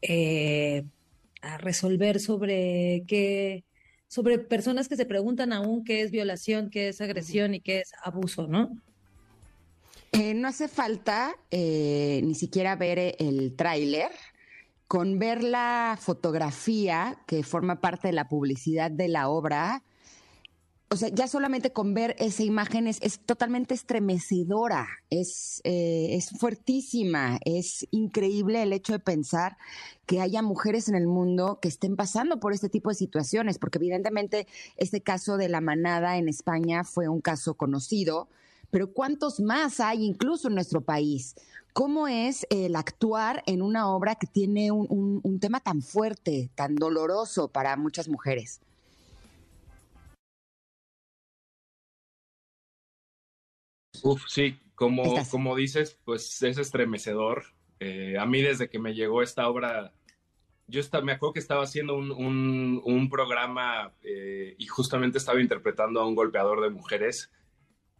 [0.00, 0.84] eh,
[1.42, 3.64] a resolver sobre qué
[4.08, 7.92] sobre personas que se preguntan aún qué es violación, qué es agresión y qué es
[8.04, 8.70] abuso, ¿no?
[10.12, 14.10] Eh, no hace falta eh, ni siquiera ver eh, el tráiler.
[14.86, 19.82] Con ver la fotografía que forma parte de la publicidad de la obra,
[20.90, 27.86] o sea, ya solamente con ver esa imagen es, totalmente estremecedora, es, es fuertísima, es
[27.90, 29.56] increíble el hecho de pensar
[30.04, 33.78] que haya mujeres en el mundo que estén pasando por este tipo de situaciones, porque
[33.78, 34.46] evidentemente
[34.76, 38.28] este caso de la manada en España fue un caso conocido,
[38.72, 41.34] pero ¿cuántos más hay incluso en nuestro país?
[41.74, 47.48] ¿Cómo es el actuar en una obra que tiene un, tema tan fuerte, tan doloroso
[47.48, 48.62] para muchas mujeres?
[54.02, 57.44] Uf, sí, como, como dices, pues es estremecedor.
[57.78, 59.92] Eh, a mí desde que me llegó esta obra,
[60.66, 66.14] yo me acuerdo que estaba haciendo un, programa eh, y justamente estaba interpretando a un
[66.14, 67.30] golpeador de mujeres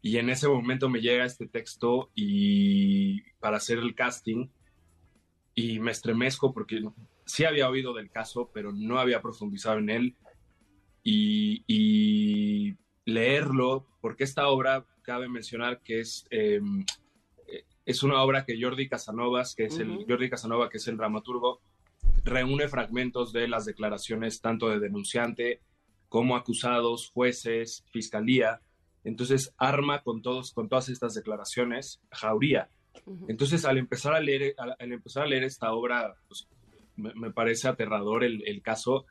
[0.03, 4.49] y en ese momento me llega este texto y para hacer el casting
[5.55, 6.83] y me estremezco porque
[7.25, 10.17] sí había oído del caso, pero no había profundizado en él.
[11.05, 16.85] Y, leerlo, porque esta obra, cabe mencionar que es, em,
[17.85, 21.61] es una obra que Jordi Casanovas, que es el Jordi Casanova, que es el dramaturgo,
[22.25, 25.61] reúne fragmentos de las declaraciones tanto de denunciante
[26.09, 28.61] como acusados, jueces, fiscalía,
[29.05, 32.69] entonces arma con, todos, con todas estas declaraciones Jauría.
[33.29, 36.47] Entonces al empezar a leer, al, empezar a leer esta obra, pues,
[36.97, 39.07] me, parece aterrador el, el, caso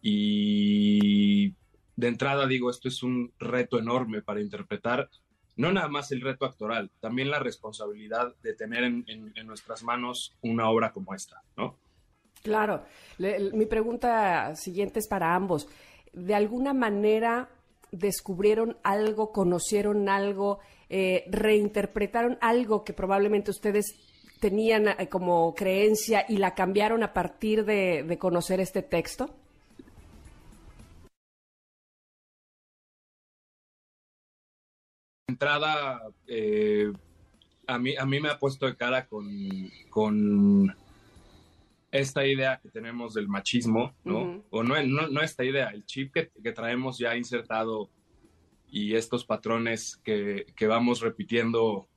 [0.00, 1.54] y
[1.96, 5.10] de entrada digo, esto es un reto enorme para interpretar,
[5.56, 10.34] no nada más el reto actoral, también la responsabilidad de tener en, en, nuestras manos
[10.40, 11.76] una obra como esta, ¿no?
[12.42, 12.84] Claro,
[13.18, 15.68] mi pregunta siguiente es para ambos.
[16.14, 17.50] De alguna manera,
[17.92, 23.94] descubrieron algo, conocieron algo, eh, reinterpretaron algo que probablemente ustedes
[24.40, 29.34] tenían eh, como creencia y la cambiaron a partir de, conocer este texto?
[35.28, 36.92] entrada, eh,
[37.66, 39.26] a, mí, a mí me ha puesto de cara con,
[39.88, 40.76] con
[41.90, 44.44] esta idea que tenemos del machismo, ¿no?
[44.50, 47.90] O no, no, esta idea, el chip que, traemos ya insertado
[48.68, 51.88] y estos patrones que, vamos repitiendo.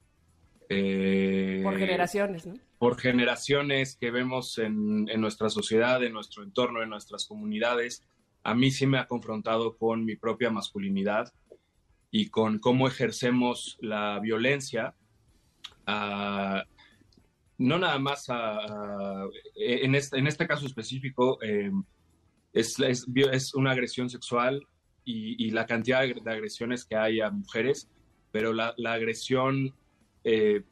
[0.70, 2.54] Eh, por generaciones, ¿no?
[2.80, 8.04] Por generaciones que vemos en, en, nuestra sociedad, en nuestro entorno, en nuestras comunidades.
[8.44, 11.32] A mí sí me ha confrontado con mi propia masculinidad
[12.16, 14.96] y con cómo ejercemos la violencia.
[15.88, 16.62] Uh,
[17.58, 18.28] no nada más
[19.56, 21.72] en, este, en este caso específico, eh,
[22.52, 24.66] es, es, una agresión sexual
[25.06, 27.90] y, la cantidad de, agresiones que hay a mujeres,
[28.32, 29.74] pero la, agresión
[30.24, 30.64] eh,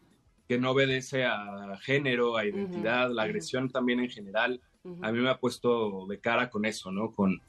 [0.48, 4.62] que no obedece a género, a identidad, la agresión también en general,
[5.02, 7.12] a mí me ha puesto de cara con eso, ¿no?
[7.12, 7.42] Con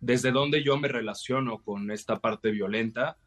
[0.00, 3.18] desde dónde yo me relaciono con esta parte violenta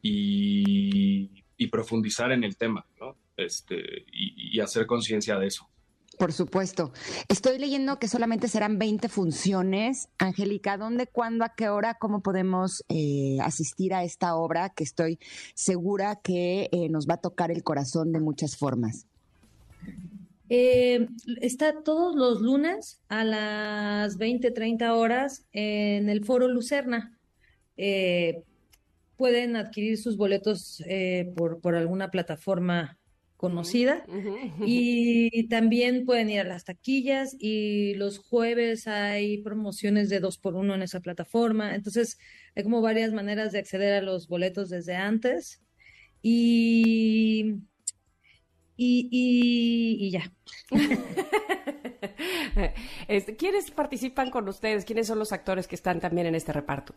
[0.00, 3.16] y, y profundizar en el tema, ¿no?
[3.36, 5.68] Este, y, hacer conciencia de eso.
[6.18, 6.92] Por supuesto.
[7.28, 10.08] Estoy leyendo que solamente serán 20 funciones.
[10.18, 15.18] Angélica, ¿dónde, cuándo, a qué hora, cómo podemos eh, asistir a esta obra que estoy
[15.54, 19.06] segura que eh, nos va a tocar el corazón de muchas formas?
[20.50, 21.08] Eh,
[21.40, 27.18] está todos los lunes a las 20, 30 horas en el Foro Lucerna.
[29.16, 30.84] pueden adquirir sus boletos
[31.34, 32.98] por, por alguna plataforma
[33.42, 34.04] conocida.
[34.64, 40.54] Y también pueden ir a las taquillas y los jueves hay promociones de dos por
[40.54, 41.74] uno en esa plataforma.
[41.74, 42.18] Entonces,
[42.54, 45.60] hay como varias maneras de acceder a los boletos desde antes.
[46.22, 47.56] Y,
[48.76, 50.32] y, y, ya.
[53.08, 54.84] Este, ¿Quiénes participan con ustedes?
[54.84, 56.94] ¿Quiénes son los actores que están también en este reparto?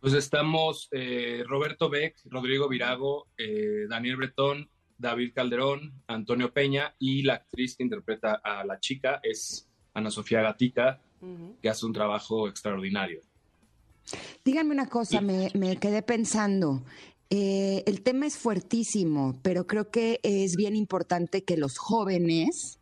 [0.00, 4.68] Pues estamos eh, Roberto Beck, Rodrigo Virago, eh, Daniel Bretón,
[4.98, 10.42] David Calderón, Antonio Peña y la actriz que interpreta a la chica es Ana Sofía
[10.42, 11.00] Gatica,
[11.62, 13.20] que hace un trabajo extraordinario.
[14.44, 16.82] Díganme una cosa, me, quedé pensando.
[17.30, 22.78] Eh, el tema es fuertísimo, pero creo que es bien importante que los jóvenes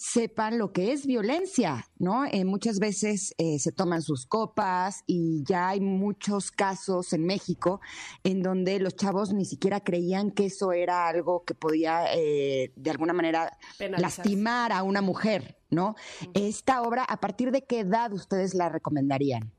[0.00, 2.24] sepan lo que es violencia, ¿no?
[2.24, 7.82] Eh, muchas veces eh, se toman sus copas y ya hay muchos casos en México
[8.24, 12.90] en donde los chavos ni siquiera creían que eso era algo que podía eh, de
[12.90, 13.52] alguna manera
[13.98, 15.96] lastimar a una mujer, ¿no?
[16.32, 19.52] Esta obra, ¿a partir de qué edad ustedes la recomendarían?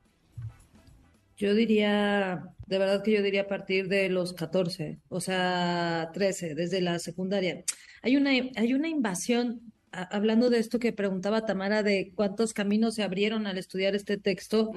[1.38, 6.56] Yo diría, de verdad que yo diría a partir de los 14, o sea, 13,
[6.56, 7.64] desde la secundaria.
[8.02, 13.04] Hay una, hay una invasión hablando de esto que preguntaba Tamara de cuántos caminos se
[13.04, 14.72] abrieron al estudiar este texto,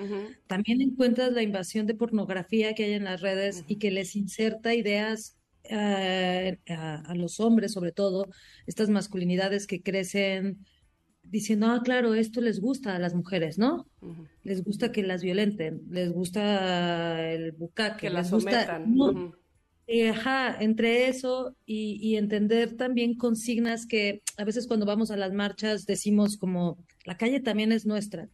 [0.47, 4.75] también encuentras la invasión de pornografía que hay en las redes y que les inserta
[4.75, 8.29] ideas eh, a, los hombres, sobre todo,
[8.67, 10.67] estas masculinidades que crecen
[11.23, 13.89] diciendo, ah, claro, esto les gusta a las mujeres, ¿no?
[14.43, 18.95] Les gusta que las violenten, les gusta el bucaque, que las sometan.
[19.87, 25.33] Eh, ajá, entre eso y, entender también consignas que a veces cuando vamos a las
[25.33, 28.29] marchas decimos como, la calle también es nuestra.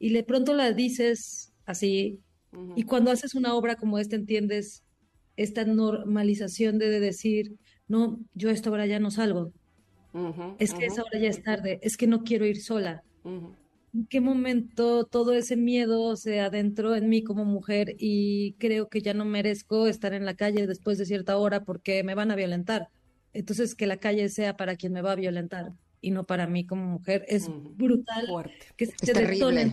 [0.00, 2.18] Y de pronto la dices así,
[2.74, 4.82] y cuando haces una obra como esta entiendes
[5.36, 9.52] esta normalización de, decir, no, yo a esta hora ya no salgo.
[10.58, 13.04] es que esa hora ya es tarde, es que no quiero ir sola
[13.94, 19.00] en qué momento todo ese miedo se adentró en mí como mujer y creo que
[19.00, 22.36] ya no merezco estar en la calle después de cierta hora porque me van a
[22.36, 22.88] violentar.
[23.32, 26.64] Entonces, que la calle sea para quien me va a violentar y no para mí
[26.64, 28.26] como mujer es brutal.
[28.76, 29.72] Que se es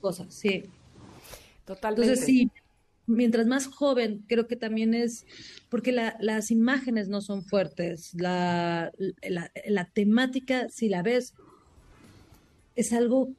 [0.00, 0.64] cosas, sí.
[1.64, 2.02] Totalmente.
[2.02, 2.50] Entonces, sí,
[3.06, 5.26] mientras más joven, creo que también es
[5.68, 8.92] porque las imágenes no son fuertes, la,
[9.22, 11.34] la, la temática, si la ves,
[12.76, 13.34] es algo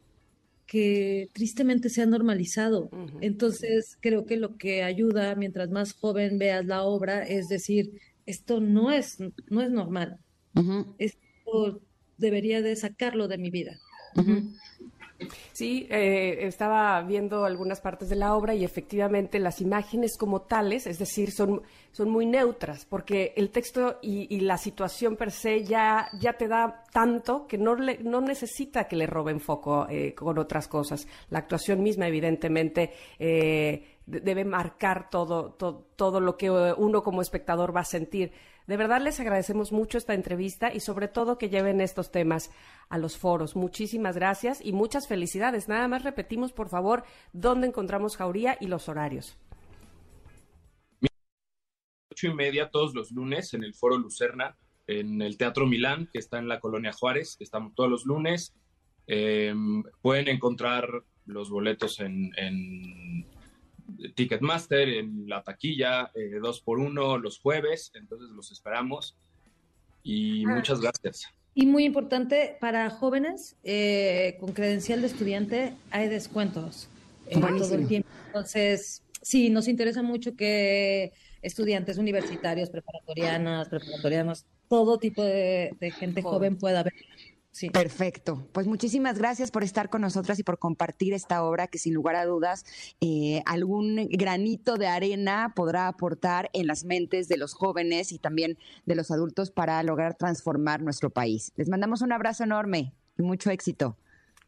[0.71, 2.89] que tristemente se ha normalizado.
[3.19, 8.61] Entonces, creo que lo que ayuda mientras más joven veas la obra es decir, esto
[8.61, 9.17] no es,
[9.49, 10.19] no es normal.
[10.97, 11.81] Esto
[12.17, 13.81] debería de sacarlo de mi vida.
[15.51, 20.87] Sí, eh, estaba viendo algunas partes de la obra y efectivamente las imágenes como tales,
[20.87, 26.07] es decir, son, son muy neutras, porque el texto y, la situación per se ya,
[26.19, 30.37] ya te da tanto que no, le, no necesita que le roben foco eh, con
[30.37, 31.07] otras cosas.
[31.29, 37.75] La actuación misma, evidentemente, eh, debe marcar todo, todo, todo lo que uno como espectador
[37.75, 38.31] va a sentir.
[38.67, 42.51] De verdad les agradecemos mucho esta entrevista y sobre todo que lleven estos temas
[42.89, 43.55] a los foros.
[43.55, 45.67] Muchísimas gracias y muchas felicidades.
[45.67, 49.37] Nada más repetimos, por favor, dónde encontramos Jauría y los horarios.
[52.11, 54.57] Ocho y media todos los lunes en el Foro Lucerna,
[54.87, 57.37] en el Teatro Milán, que está en la Colonia Juárez.
[57.39, 58.53] Estamos todos los lunes.
[59.07, 60.87] Em, pueden encontrar
[61.25, 62.31] los boletos en
[64.15, 69.17] Ticketmaster, en la taquilla, eh, dos por uno los jueves, entonces los esperamos
[70.03, 70.55] y ah.
[70.55, 71.27] muchas gracias.
[71.53, 76.87] Y muy importante, para jóvenes eh, con credencial de estudiante hay descuentos
[77.27, 78.09] eh, todo el tiempo.
[78.27, 86.57] Entonces, sí, nos interesa mucho que estudiantes universitarios, preparatorianas, preparatorianos, todo tipo de, gente joven
[86.57, 86.93] pueda ver
[87.73, 88.47] Perfecto.
[88.53, 92.15] Pues muchísimas gracias por estar con nosotras y por compartir esta obra que sin lugar
[92.15, 92.63] a dudas
[93.01, 98.57] eh, algún granito de arena podrá aportar en las mentes de los jóvenes y también
[98.85, 101.51] de los adultos para lograr transformar nuestro país.
[101.57, 103.97] Les mandamos un abrazo enorme y mucho éxito.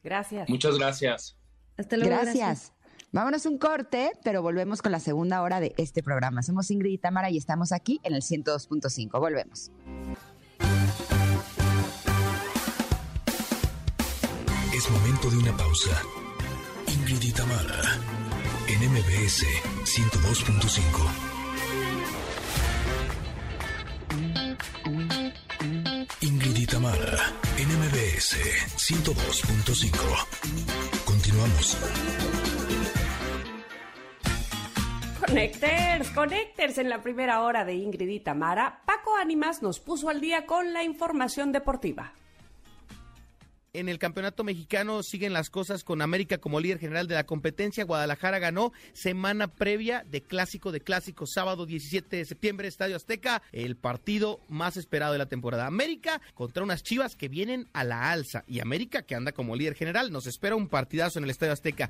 [0.02, 0.50] Gracias.
[0.50, 1.38] Muchas gracias.
[1.78, 2.16] Hasta luego.
[2.16, 2.73] Gracias.
[3.14, 6.42] Vámonos un corte, pero volvemos con la segunda hora de este programa.
[6.42, 9.20] Somos Ingrid y Tamara y estamos aquí en el 102.5.
[9.20, 9.72] Volvemos.
[14.74, 15.92] Es momento de una pausa.
[16.88, 18.00] Ingrid y Tamara,
[18.68, 19.46] en MBS
[19.84, 21.34] 102.5.
[26.22, 28.38] Ingrid y Tamara, en MBS
[28.76, 29.94] 102.5.
[31.06, 31.78] Continuamos.
[35.34, 38.84] Connecters, Connecters en la primera hora de Ingrid y Tamara.
[38.86, 42.14] Paco Ánimas nos puso al día con la información deportiva.
[43.74, 47.84] En el campeonato mexicano siguen las cosas con América como líder general de la competencia.
[47.84, 53.76] Guadalajara ganó semana previa de clásico de clásicos, sábado 17 de septiembre, Estadio Azteca, el
[53.76, 55.66] partido más esperado de la temporada.
[55.66, 59.74] América contra unas chivas que vienen a la alza y América que anda como líder
[59.74, 60.12] general.
[60.12, 61.90] Nos espera un partidazo en el Estadio Azteca.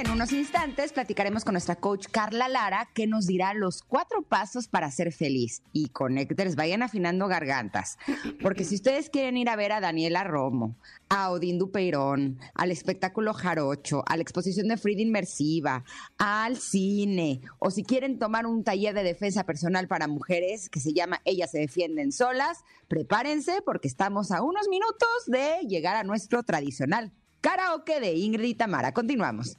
[0.00, 4.66] En unos instantes platicaremos con nuestra coach Carla Lara, que nos dirá los cuatro pasos
[4.66, 5.62] para ser feliz.
[5.72, 7.98] Y Connectors, vayan afinando gargantas.
[8.40, 10.76] Porque si ustedes quieren ir a ver a Daniela Romo,
[11.10, 15.84] a Odín Dupeirón, al espectáculo Jarocho, a la exposición de Frida Inmersiva,
[16.16, 20.94] al cine, o si quieren tomar un taller de defensa personal para mujeres que se
[20.94, 26.42] llama Ellas se defienden solas, prepárense porque estamos a unos minutos de llegar a nuestro
[26.42, 28.92] tradicional Karaoke de Ingrid y Tamara.
[28.92, 29.56] Continuamos.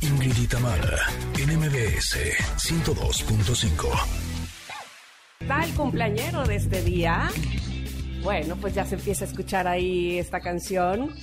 [0.00, 2.18] Ingrid y Tamara, NMBS
[2.56, 4.26] 102.5.
[5.40, 7.30] ¿Está el cumpleañero de este día?
[8.22, 11.14] Bueno, pues ya se empieza a escuchar ahí esta canción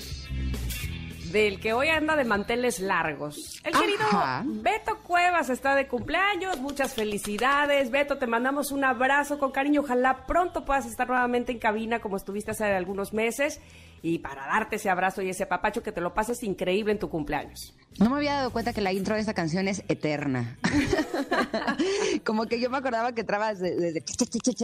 [1.33, 3.59] del que hoy anda de manteles largos.
[3.65, 4.43] El querido Ajá.
[4.45, 7.89] Beto Cuevas está de cumpleaños, muchas felicidades.
[7.89, 9.81] Beto, te mandamos un abrazo con cariño.
[9.81, 13.59] Ojalá pronto puedas estar nuevamente en cabina como estuviste hace algunos meses
[14.03, 17.09] y para darte ese abrazo y ese papacho que te lo pases increíble en tu
[17.09, 17.73] cumpleaños.
[17.99, 20.57] No me había dado cuenta que la intro de esta canción es eterna.
[22.25, 24.03] Como que yo me acordaba que entraba desde, desde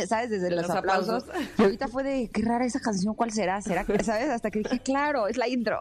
[0.07, 0.29] ¿sabes?
[0.29, 1.23] Desde los, Los aplausos.
[1.23, 1.49] aplausos.
[1.57, 3.61] Y ahorita fue de qué rara esa canción, ¿cuál será?
[3.61, 4.29] ¿Será sabes?
[4.29, 5.79] Hasta que dije, claro, es la intro.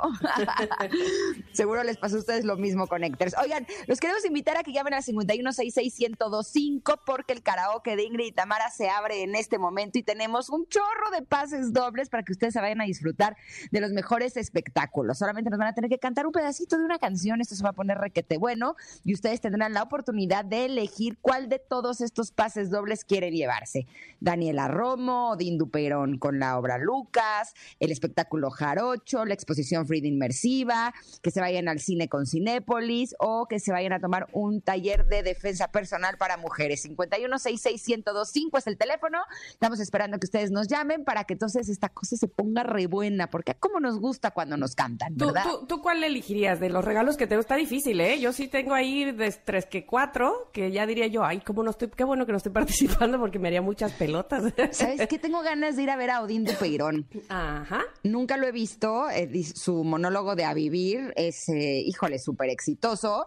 [1.52, 3.34] Seguro les pasó a ustedes lo mismo, Connectors.
[3.42, 8.32] Oigan, los queremos invitar a que llamen al 5166125 porque el karaoke de Ingrid y
[8.32, 12.32] Tamara se abre en este momento y tenemos un chorro de pases dobles para que
[12.32, 13.36] ustedes se vayan a disfrutar
[13.70, 15.18] de los mejores espectáculos.
[15.18, 17.70] Solamente nos van a tener que cantar un pedacito de una canción, esto se va
[17.70, 22.30] a poner requete bueno y ustedes tendrán la oportunidad de elegir cuál de todos estos
[22.32, 23.86] pases dobles quieren llevarse.
[24.20, 30.92] Daniela Romo, Odín Duperón con la obra Lucas, el espectáculo Jarocho, la exposición Frida Inmersiva,
[31.22, 35.06] que se vayan al cine con Cinépolis o que se vayan a tomar un taller
[35.06, 36.88] de defensa personal para mujeres.
[36.88, 39.18] 5166125 es el teléfono.
[39.50, 43.30] Estamos esperando que ustedes nos llamen para que entonces esta cosa se ponga re buena,
[43.30, 47.16] porque como nos gusta cuando nos cantan, ¿Tú, tú, tú cuál elegirías de los regalos
[47.16, 47.40] que tengo?
[47.40, 48.18] Está difícil, ¿eh?
[48.18, 51.70] Yo sí tengo ahí de tres que cuatro, que ya diría yo, ay, cómo no
[51.70, 54.52] estoy, qué bueno que no estoy participando porque me haría muchas pelotas.
[54.72, 55.18] ¿Sabes qué?
[55.18, 57.06] Tengo ganas de ir a ver a Odín Dupeirón.
[57.28, 57.82] Ajá.
[58.02, 59.08] Nunca lo he visto.
[59.10, 63.26] eh, su monólogo de A Vivir es, eh, híjole, súper exitoso.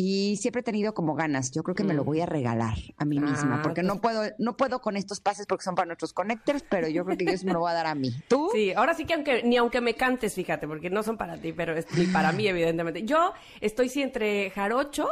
[0.00, 1.50] Y siempre he tenido como ganas.
[1.50, 3.56] Yo creo que me lo voy a regalar a mí misma.
[3.56, 6.62] Ah, porque pues- no puedo, no puedo con estos pases porque son para nuestros connectors,
[6.70, 8.12] pero yo creo que yo sí me lo voy a dar a mí.
[8.28, 8.48] ¿Tú?
[8.52, 11.52] Sí, ahora sí que aunque, ni aunque me cantes, fíjate, porque no son para ti,
[11.52, 13.02] pero es ni para mí, evidentemente.
[13.02, 15.08] Yo estoy sí entre Jarocho,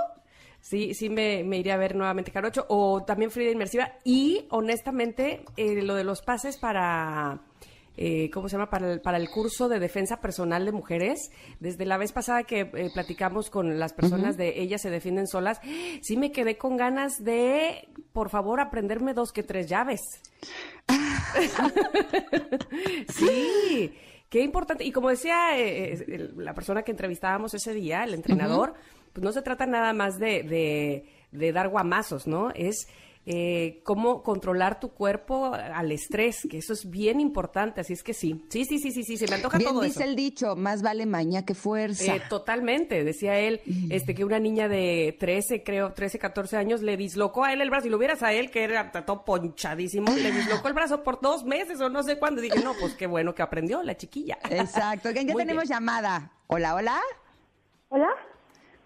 [0.60, 5.44] sí, sí me, me iría a ver nuevamente Jarocho, o también Frida Inmersiva, y honestamente,
[5.56, 7.40] eh, lo de los pases para.
[7.96, 8.70] Eh, ¿Cómo se llama?
[8.70, 11.30] Para el, para el curso de defensa personal de mujeres.
[11.60, 15.60] Desde la vez pasada que eh, platicamos con las personas de Ellas se defienden solas,
[16.02, 20.00] sí me quedé con ganas de, por favor, aprenderme dos que tres llaves.
[23.08, 23.92] Sí,
[24.28, 24.84] qué importante.
[24.84, 28.74] Y como decía eh, eh, la persona que entrevistábamos ese día, el entrenador,
[29.12, 32.50] pues no se trata nada más de, de, de dar guamazos, ¿no?
[32.50, 32.88] Es
[33.28, 37.80] eh, cómo controlar tu cuerpo al estrés, que eso es bien importante.
[37.80, 40.00] Así es que sí, sí, sí, sí, sí, sí, se me antoja Bien todo dice
[40.00, 40.08] eso.
[40.08, 42.14] el dicho, más vale maña que fuerza.
[42.14, 43.60] Eh, totalmente, decía él,
[43.90, 47.68] este que una niña de 13, creo, 13, 14 años le dislocó a él el
[47.70, 51.20] brazo, y lo vieras a él que era todo ponchadísimo, le dislocó el brazo por
[51.20, 54.38] dos meses o no sé cuándo, dije, no, pues qué bueno que aprendió la chiquilla.
[54.50, 55.08] Exacto.
[55.08, 55.74] Oigan, ya Muy tenemos bien.
[55.76, 56.32] llamada.
[56.46, 57.00] Hola, hola.
[57.88, 58.08] Hola,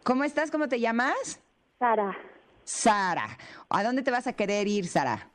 [0.03, 0.51] ¿Cómo estás?
[0.51, 1.41] ¿Cómo te llamas?
[1.78, 2.16] Sara.
[2.64, 3.26] Sara.
[3.68, 5.28] ¿A dónde te vas a querer ir, Sara?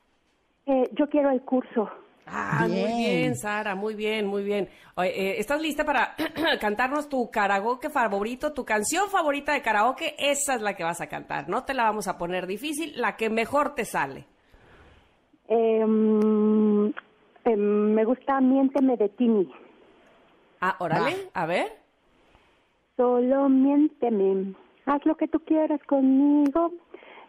[0.65, 1.89] Eh, yo quiero el curso.
[2.27, 3.35] Ah, muy Bien.
[3.35, 4.67] Sara, muy bien, muy bien.
[4.95, 6.15] Oye, eh, ¿Estás lista para
[6.59, 10.15] cantarnos tu karaoke favorito, tu canción favorita de karaoke?
[10.17, 13.15] Esa es la que vas a cantar, no te la vamos a poner difícil, la
[13.15, 14.25] que mejor te sale.
[15.47, 16.87] Eh, mm,
[17.45, 19.51] eh, me gusta Miénteme de Tini.
[20.61, 21.67] Ah, órale, a ver.
[22.97, 24.55] Solo miénteme,
[24.85, 26.71] haz lo que tú quieras conmigo.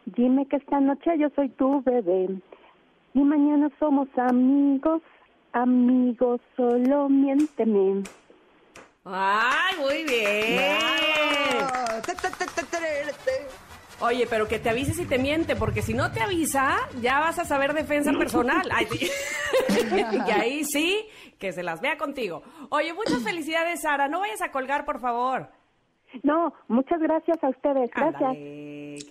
[0.07, 2.29] Dime que esta noche yo soy tu bebé.
[3.15, 5.03] Y mañana somos amigos,
[5.53, 8.05] amigos, solo miénteme.
[9.05, 10.61] ¡Ay, muy bien!
[14.01, 17.39] Oye, pero que te avise si te miente, porque si no te avisa, ya vas
[17.39, 18.69] a saber defensa personal.
[18.71, 18.87] Ay,
[20.27, 21.07] y ahí sí,
[21.39, 22.43] que se las vea contigo.
[22.69, 24.07] Oye, muchas felicidades, Sara.
[24.09, 25.49] No vayas a colgar, por favor.
[26.23, 27.91] No, muchas gracias a ustedes.
[27.95, 28.37] Gracias.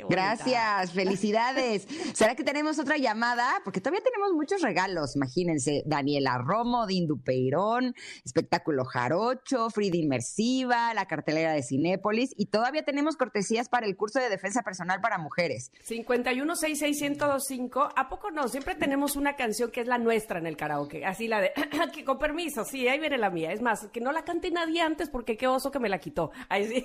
[0.09, 1.87] Gracias, felicidades.
[2.13, 3.61] ¿Será que tenemos otra llamada?
[3.63, 5.83] Porque todavía tenemos muchos regalos, imagínense.
[5.85, 7.93] Daniela Romo, Dindu Peirón,
[8.23, 14.19] Espectáculo Jarocho, Frida Inmersiva, la cartelera de Cinépolis y todavía tenemos cortesías para el curso
[14.19, 15.71] de defensa personal para mujeres.
[15.87, 18.47] 5166125, ¿a poco no?
[18.47, 21.05] Siempre tenemos una canción que es la nuestra en el karaoke.
[21.05, 21.51] Así la de,
[21.93, 23.51] que con permiso, sí, ahí viene la mía.
[23.51, 26.31] Es más, que no la cante nadie antes porque qué oso que me la quitó.
[26.49, 26.84] Ahí sí.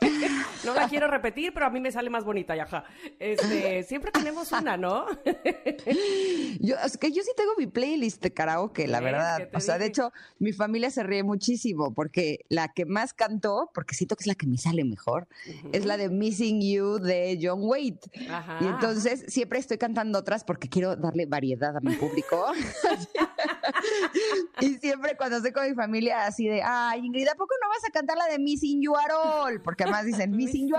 [0.64, 2.66] No la quiero repetir, pero a mí me sale más bonita, ya.
[2.66, 2.84] ja.
[3.18, 5.06] Este, siempre tenemos una, ¿no?
[6.60, 9.38] Yo, es que yo sí tengo mi playlist de karaoke, la verdad.
[9.38, 13.14] ¿Qué te O sea, de hecho, mi familia se ríe muchísimo porque la que más
[13.14, 15.28] cantó, porque siento que es la que me sale mejor,
[15.72, 18.10] es la de Missing You de John Waite.
[18.28, 18.58] Ajá.
[18.60, 22.46] Y entonces siempre estoy cantando otras porque quiero darle variedad a mi público.
[24.60, 27.84] y siempre cuando estoy con mi familia así de, ay, Ingrid, ¿a poco no vas
[27.88, 29.60] a cantar la de Missing You all?
[29.62, 30.36] Porque además dicen.
[30.36, 30.76] Missing You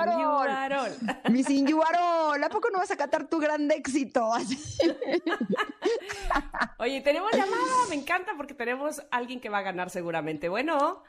[1.81, 2.43] at all.
[2.43, 4.29] ¿A poco no vas a cantar tu gran éxito?
[6.79, 10.49] Oye, tenemos llamada, me encanta porque tenemos alguien que va a ganar seguramente.
[10.49, 11.03] Bueno,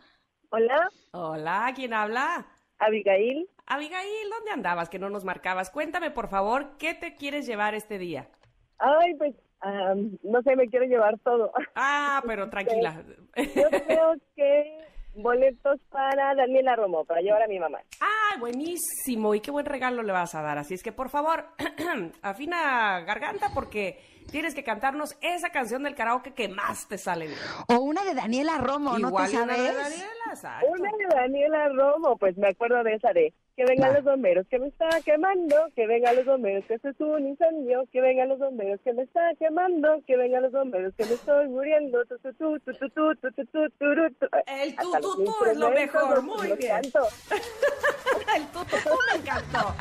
[0.53, 2.44] Hola, hola, ¿quién habla?
[2.78, 3.48] Abigail.
[3.66, 5.70] Abigail, ¿dónde andabas que no nos marcabas?
[5.70, 8.28] Cuéntame, por favor, ¿qué te quieres llevar este día?
[8.78, 11.53] Ay, pues, am, no sé, me quiero llevar todo.
[11.76, 13.05] Ah, pero tranquila.
[13.36, 14.78] Yo creo que
[15.14, 17.78] boletos para Daniela Romo, para llevar a mi mamá.
[18.00, 19.34] Ah, buenísimo.
[19.34, 20.58] Y qué buen regalo le vas a dar.
[20.58, 21.46] Así es que, por favor,
[22.22, 23.98] afina garganta porque
[24.30, 27.38] tienes que cantarnos esa canción del karaoke que más te sale bien.
[27.68, 29.76] O una de Daniela Romo, ¿no Igual te una de sabes?
[29.76, 30.66] Daniela, exacto.
[30.68, 34.58] Una de Daniela Romo, pues me acuerdo de esa de que vengan los bomberos que
[34.58, 38.38] me está quemando, que vengan los bomberos que esto es un incendio, que vengan los
[38.38, 42.02] bomberos que me está quemando, que vengan los bomberos que me estoy muriendo.
[42.06, 44.26] Tu, tu, tu, tu, tu, tu, tu, tu.
[44.46, 46.80] El tu, tu, es lo mejor, muy bien.
[46.80, 47.00] canto.
[48.34, 49.74] El tu, tu, tu me encantó.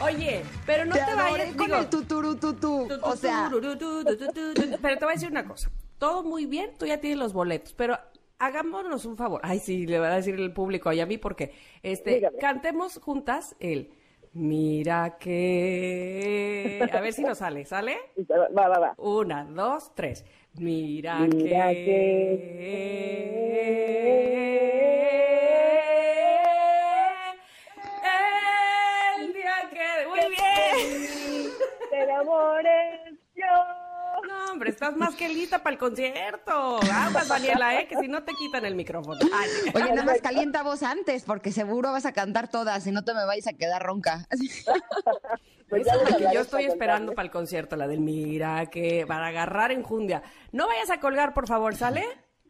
[0.00, 2.86] Oye, pero no te te, vayas, con digo, el tuturu tutú.
[2.88, 5.70] tu, tu, O sea, pero te voy a decir una cosa.
[5.98, 7.98] Todo muy bien, tú ya tienes los boletos, pero
[8.38, 9.40] hagámonos un favor.
[9.42, 12.38] Ay, sí, le va a decir el público y a mí porque este Dígame.
[12.38, 13.90] cantemos juntas el
[14.36, 17.96] Mira que a ver si nos sale, ¿sale?
[18.30, 18.92] Va, va, va.
[18.98, 20.26] Una, dos, tres.
[20.58, 23.06] Mira, Mira que...
[34.86, 36.80] estás más que lista para el concierto.
[36.92, 37.86] Aguas, Daniela, ¿eh?
[37.88, 39.18] Que si no te quitan el micrófono.
[39.32, 43.02] Ay, oye, nada más calienta voz antes, porque seguro vas a cantar todas y no
[43.04, 44.26] te me vais a quedar ronca.
[45.68, 49.72] Pues es que yo estoy esperando para el concierto, la del Mira, que para agarrar
[49.72, 50.22] enjundia.
[50.52, 52.04] No vayas a colgar, por favor, ¿sale?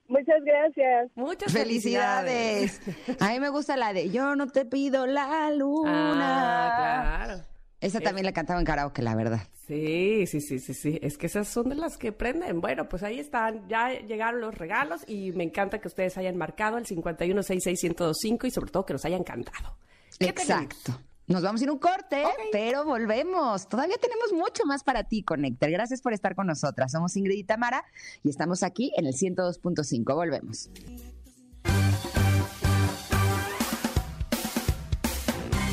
[0.07, 1.11] Muchas gracias.
[1.15, 2.79] Muchas Felicidades.
[3.19, 6.67] A mí me gusta la de Yo no te pido la luna.
[6.67, 7.43] Ah, claro.
[7.81, 9.41] Esa también la cantaba en karaoke, la verdad.
[9.67, 10.99] Sí, sí, sí, sí, sí.
[11.03, 12.61] Es que esas son de las que prenden.
[12.61, 13.69] Bueno, pues ahí están.
[13.69, 18.71] Ya llegaron los regalos y me encanta que ustedes hayan marcado el 5166125 y sobre
[18.71, 19.77] todo que nos hayan cantado.
[20.19, 21.01] ¿Qué Exacto.
[21.27, 23.69] Nos vamos a ir un corte, pero volvemos.
[23.69, 25.71] Todavía tenemos mucho más para ti, Connector.
[25.71, 26.93] Gracias por estar con nosotras.
[26.93, 27.85] Somos Ingrid y Tamara
[28.23, 30.15] y estamos aquí en el 102.5.
[30.15, 30.71] Volvemos.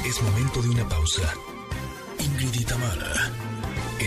[0.04, 1.22] Es momento de una pausa.
[2.20, 3.32] Ingrid y Tamara,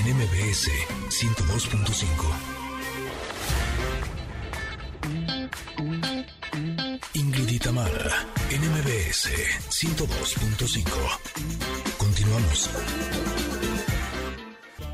[0.07, 0.71] en MBS
[1.09, 2.07] 102.5.
[7.15, 9.29] Ingrid y Tamara, en MBS
[9.71, 10.87] 102.5.
[11.99, 12.71] Continuamos.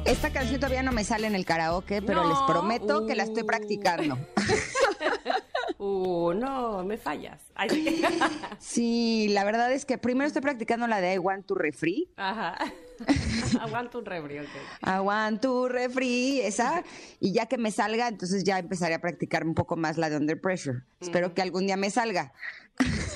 [0.04, 2.28] Esta canción todavía no me sale en el karaoke, pero No.
[2.30, 3.46] les prometo que la estoy Uh.
[3.46, 4.18] practicando.
[5.84, 7.42] Uh, no, me fallas.
[7.56, 7.68] Ay,
[8.60, 9.26] sí.
[9.30, 12.06] La verdad es que primero estoy practicando la de I want to refree.
[12.16, 12.56] Ajá.
[13.60, 14.46] Aguanto un rebri, ok.
[14.86, 16.84] I want to refree, esa.
[17.18, 20.18] Y ya que me salga, entonces ya empezaré a practicar un poco más la de
[20.18, 20.82] Under Pressure.
[21.00, 22.32] Espero que algún día me salga.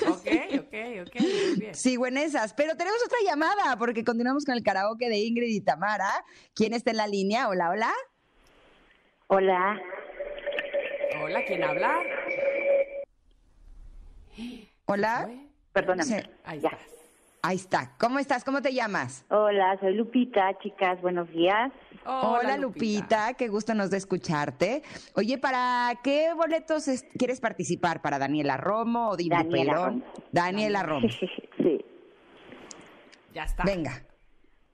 [0.05, 0.27] Ok,
[0.59, 0.75] ok,
[1.07, 1.15] ok,
[1.57, 1.73] bien.
[1.73, 5.61] Sigo en esas, pero tenemos otra llamada porque continuamos con el karaoke de Ingrid y
[5.61, 6.09] Tamara.
[6.53, 7.47] ¿Quién está en la línea?
[7.47, 7.93] Hola, hola.
[9.27, 9.81] Hola,
[11.23, 11.99] Hola, ¿quién habla?
[14.85, 15.29] Hola.
[15.73, 16.03] Perdóname.
[16.21, 16.29] Sí.
[16.45, 16.69] Ahí Ya.
[16.69, 16.87] estás.
[17.43, 17.91] Ahí está.
[17.99, 18.43] ¿Cómo estás?
[18.43, 19.23] ¿Cómo te llamas?
[19.29, 21.71] Hola, soy Lupita, chicas, buenos días.
[22.05, 23.33] Hola, Lupita.
[23.35, 24.81] qué gusto nos de escucharte.
[25.15, 28.01] Oye, ¿para qué boletos es- quieres participar?
[28.01, 29.75] ¿Para Daniela Romo o Daniela Peirón?
[30.01, 30.13] Romo.
[30.31, 31.07] Daniela Romo.
[31.57, 31.85] sí.
[33.33, 33.63] Ya está.
[33.63, 34.03] Venga.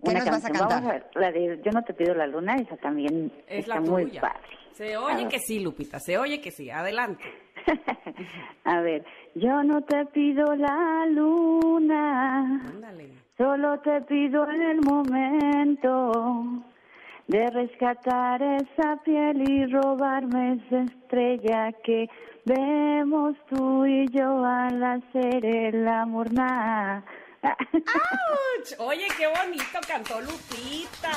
[0.04, 0.70] ¿Qué una nos vas a canción.
[0.70, 0.84] cantar?
[0.84, 3.76] Vamos a ver, la de Yo no te pido la luna, esa también Es está
[3.76, 4.22] la muy tuya.
[4.22, 4.40] padre.
[4.74, 6.70] Se oye que sí, Lupita, se oye que sí.
[6.72, 7.24] Adelante.
[8.66, 9.04] A ver,
[9.36, 13.10] yo no te pido la luna, Ándale.
[13.38, 16.64] solo te pido el momento
[17.28, 22.10] de rescatar esa piel y robarme esa estrella que
[22.46, 26.32] vemos tú y yo al hacer el amor.
[26.34, 27.04] na.
[27.44, 28.80] ¡Auch!
[28.80, 31.12] Oye, qué bonito cantó Lupita.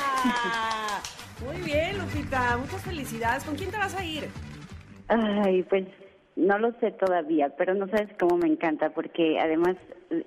[1.45, 2.57] Muy bien, Lupita.
[2.57, 3.43] Muchas felicidades.
[3.45, 4.27] ¿Con quién te vas a ir?
[5.07, 5.85] Ay, pues
[6.37, 9.75] no lo sé todavía, pero no sabes cómo me encanta, porque además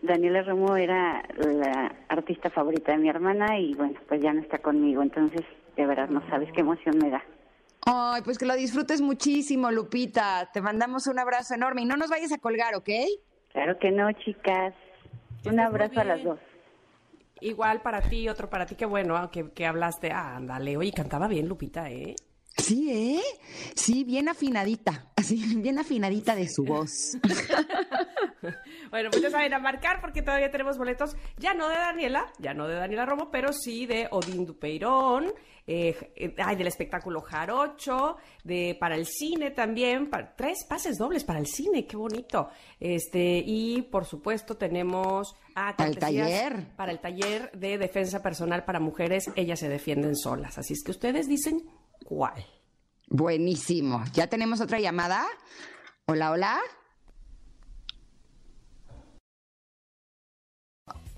[0.02, 4.58] Daniela Romo era la artista favorita de mi hermana y bueno, pues ya no está
[4.58, 5.42] conmigo, entonces
[5.76, 7.22] de verdad no sabes qué emoción me da.
[7.86, 10.50] Ay, pues que lo disfrutes muchísimo, Lupita.
[10.52, 12.90] Te mandamos un abrazo enorme y no nos vayas a colgar, ¿ok?
[13.52, 14.74] Claro que no, chicas.
[15.46, 16.38] Un abrazo a las dos.
[17.40, 18.74] Igual para ti, otro para ti.
[18.74, 20.10] Qué bueno ah, que, que hablaste.
[20.12, 20.76] Ah, ándale.
[20.76, 22.16] Oye, cantaba bien, Lupita, ¿eh?
[22.60, 23.20] Sí, ¿eh?
[23.74, 25.06] Sí, bien afinadita.
[25.16, 26.90] Así, bien afinadita de su voz.
[28.90, 32.54] Bueno, pues ya saben, a marcar porque todavía tenemos boletos, ya no de Daniela, ya
[32.54, 35.32] no de Daniela Romo, pero sí de Odín Dupeirón,
[35.66, 41.22] eh, eh, ay, del espectáculo Jarocho, de para el cine también, pa- tres pases dobles
[41.22, 42.48] para el cine, qué bonito.
[42.80, 46.76] Este, y por supuesto tenemos ah, Para el cortesías taller.
[46.76, 50.58] Para el taller de defensa personal para mujeres, ellas se defienden solas.
[50.58, 51.62] Así es que ustedes dicen
[52.04, 52.44] cuál.
[53.08, 54.04] Buenísimo.
[54.12, 55.26] ¿Ya tenemos otra llamada?
[56.06, 56.60] Hola, hola.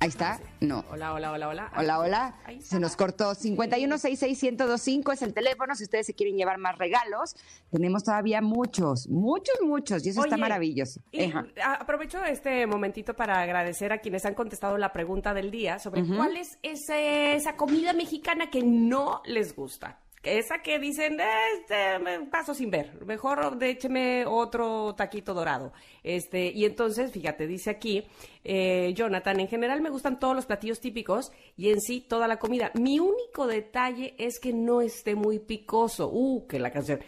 [0.01, 0.41] Ahí está.
[0.61, 0.85] No.
[0.91, 1.73] Hola, hola, hola, hola.
[1.77, 2.35] Hola, hola.
[2.61, 3.37] Se nos cortó.
[3.37, 7.37] 51661025 es el teléfono si ustedes se quieren llevar más regalos.
[7.71, 10.05] Tenemos todavía muchos, muchos, muchos.
[10.05, 11.01] Y eso está maravilloso.
[11.13, 11.33] Y
[11.65, 16.37] aprovecho este momentito para agradecer a quienes han contestado la pregunta del día sobre cuál
[16.37, 20.01] es ese- esa comida mexicana que no les gusta.
[20.23, 21.19] Esa que dicen,
[21.59, 25.73] este, me paso sin ver, mejor écheme otro taquito dorado.
[26.05, 28.05] Este, y entonces, fíjate, dice aquí,
[28.45, 32.39] eh, Jonathan, en general me gustan todos los platillos típicos y en sí toda la
[32.39, 32.71] comida.
[32.75, 36.09] Mi único detalle es que no esté muy picoso.
[36.13, 37.01] Uh, que la canción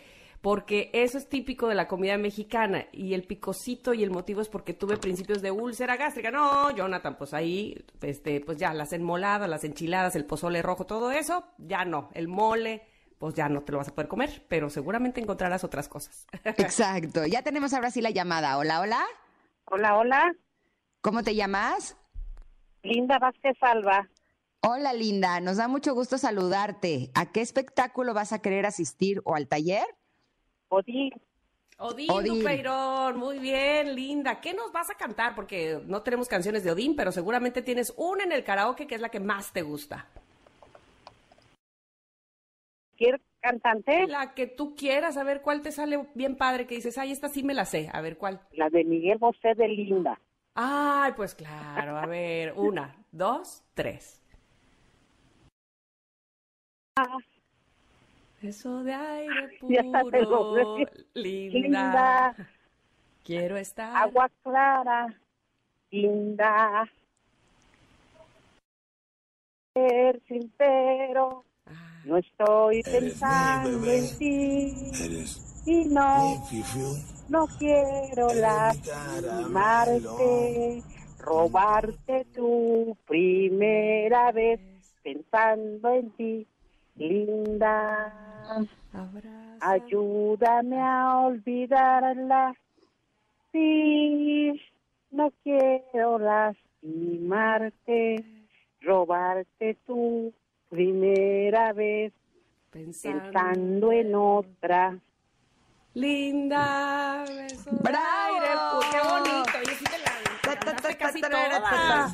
[0.44, 4.50] porque eso es típico de la comida mexicana y el picocito y el motivo es
[4.50, 6.30] porque tuve principios de úlcera gástrica.
[6.30, 11.10] No, Jonathan, pues ahí, este, pues ya las enmoladas, las enchiladas, el pozole rojo, todo
[11.12, 12.10] eso, ya no.
[12.12, 12.82] El mole,
[13.18, 16.26] pues ya no te lo vas a poder comer, pero seguramente encontrarás otras cosas.
[16.44, 17.26] Exacto.
[17.26, 18.58] Ya tenemos ahora sí la llamada.
[18.58, 19.04] Hola, hola.
[19.66, 20.32] Hola, hola.
[21.00, 21.96] ¿Cómo te llamas?
[22.82, 24.08] Linda Vázquez Alba.
[24.60, 25.40] Hola, Linda.
[25.40, 27.10] Nos da mucho gusto saludarte.
[27.14, 29.84] ¿A qué espectáculo vas a querer asistir o al taller?
[30.68, 31.12] Odín.
[31.76, 32.38] Odín, Odín.
[32.38, 34.40] Dupeirón, muy bien, linda.
[34.40, 35.34] ¿Qué nos vas a cantar?
[35.34, 39.00] Porque no tenemos canciones de Odín, pero seguramente tienes una en el karaoke que es
[39.00, 40.08] la que más te gusta.
[42.96, 44.06] ¿Quieres cantante?
[44.06, 47.28] La que tú quieras, a ver cuál te sale bien padre, que dices, ay, esta
[47.28, 48.40] sí me la sé, a ver cuál.
[48.52, 50.20] La de Miguel Bosé de Linda.
[50.54, 54.22] Ay, pues claro, a ver, una, dos, tres.
[58.40, 60.76] Eso de aire puro,
[61.14, 61.58] linda.
[61.58, 62.36] Linda.
[63.24, 63.96] Quiero estar.
[63.96, 65.14] Agua clara.
[65.90, 66.88] Linda.
[69.72, 71.44] Ser sincero.
[72.04, 74.90] No estoy pensando en ti.
[75.66, 76.46] Y no,
[77.30, 80.82] no quiero lastimarte,
[81.20, 84.60] robarte tu primera vez
[85.02, 86.46] pensando en ti,
[86.96, 88.12] linda.
[88.92, 89.56] abraza.
[89.60, 92.54] Ayúdame a olvidarla.
[93.50, 94.60] Sí,
[95.10, 98.22] no quiero lastimarte,
[98.82, 100.34] robarte tu
[100.74, 102.12] primera vez
[102.70, 104.98] pensando en otra.
[105.94, 108.34] Linda, beso de ¡Bravo!
[108.34, 108.90] aire puro.
[108.90, 109.58] ¡Qué bonito!
[109.60, 112.08] Oye, sí te la casi toda.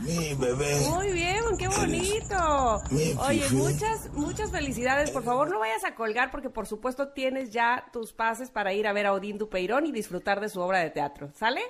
[0.90, 2.82] Muy bien, qué bonito.
[3.26, 5.11] Oye, muchas, muchas felicidades.
[5.11, 8.86] Por favor, no vayas a colgar porque por supuesto tienes ya tus pases para ir
[8.86, 11.30] a ver a Odín Dupeirón y disfrutar de su obra de teatro.
[11.32, 11.62] ¿Sale?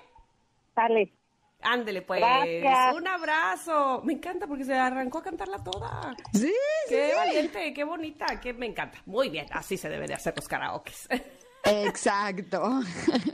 [0.75, 1.13] Sale.
[1.63, 2.21] Ándele, pues.
[2.21, 2.95] Gracias.
[2.95, 4.03] Un abrazo.
[4.05, 6.15] Me encanta porque se arrancó a cantarla toda.
[6.33, 6.53] Sí,
[6.89, 8.99] Qué valiente, qué bonita, que me encanta.
[9.07, 11.09] Muy bien, así se debe de hacer los karaokes.
[11.65, 12.81] Exacto.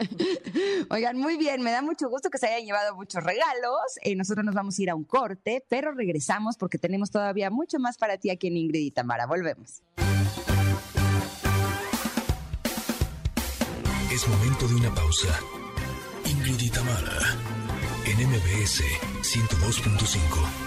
[0.90, 3.80] Oigan, muy bien, me da mucho gusto que se hayan llevado muchos regalos.
[4.02, 7.78] Eh, nosotros nos vamos a ir a un corte, pero regresamos porque tenemos todavía mucho
[7.78, 9.26] más para ti aquí en Ingrid y Tamara.
[9.26, 9.82] Volvemos.
[14.12, 15.28] Es momento de una pausa.
[16.24, 17.18] Ingrid y Tamara,
[18.18, 18.82] en MBS
[19.22, 20.66] 102.5.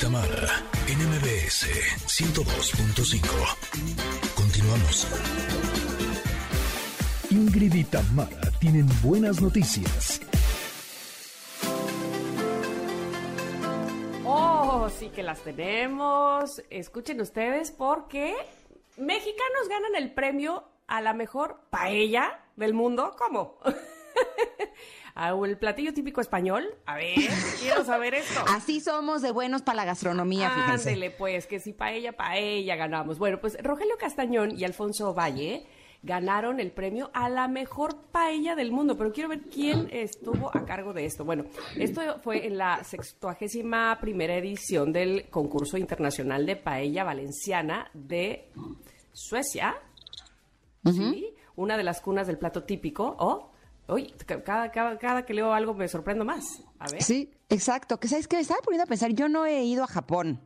[0.00, 0.48] Tamara
[0.88, 1.68] en MBS
[2.06, 4.34] 102.5.
[4.34, 5.06] Continuamos.
[7.30, 10.22] Ingrid y Tamara tienen buenas noticias.
[14.24, 16.62] Oh, sí que las tenemos.
[16.70, 18.34] Escuchen ustedes porque
[18.96, 23.14] mexicanos ganan el premio a la mejor paella del mundo.
[23.16, 23.58] ¿Cómo?
[25.16, 26.64] Ah, el platillo típico español.
[26.86, 27.16] A ver,
[27.60, 28.40] quiero saber esto.
[28.48, 30.90] Así somos de buenos para la gastronomía, fíjense.
[30.90, 33.18] Ándele, pues, que si paella, paella ganamos.
[33.18, 35.66] Bueno, pues Rogelio Castañón y Alfonso Valle
[36.02, 38.96] ganaron el premio a la mejor paella del mundo.
[38.96, 41.24] Pero quiero ver quién estuvo a cargo de esto.
[41.24, 41.44] Bueno,
[41.76, 48.48] esto fue en la sextuagésima primera edición del concurso internacional de paella valenciana de
[49.12, 49.76] Suecia.
[50.84, 53.16] Sí, una de las cunas del plato típico.
[53.18, 53.50] Oh,
[53.90, 54.14] Uy,
[54.44, 56.62] cada, cada, cada, que leo algo me sorprendo más.
[56.78, 57.02] A ver.
[57.02, 57.98] Sí, exacto.
[57.98, 60.40] Que sabes que me estaba poniendo a pensar, yo no he ido a Japón,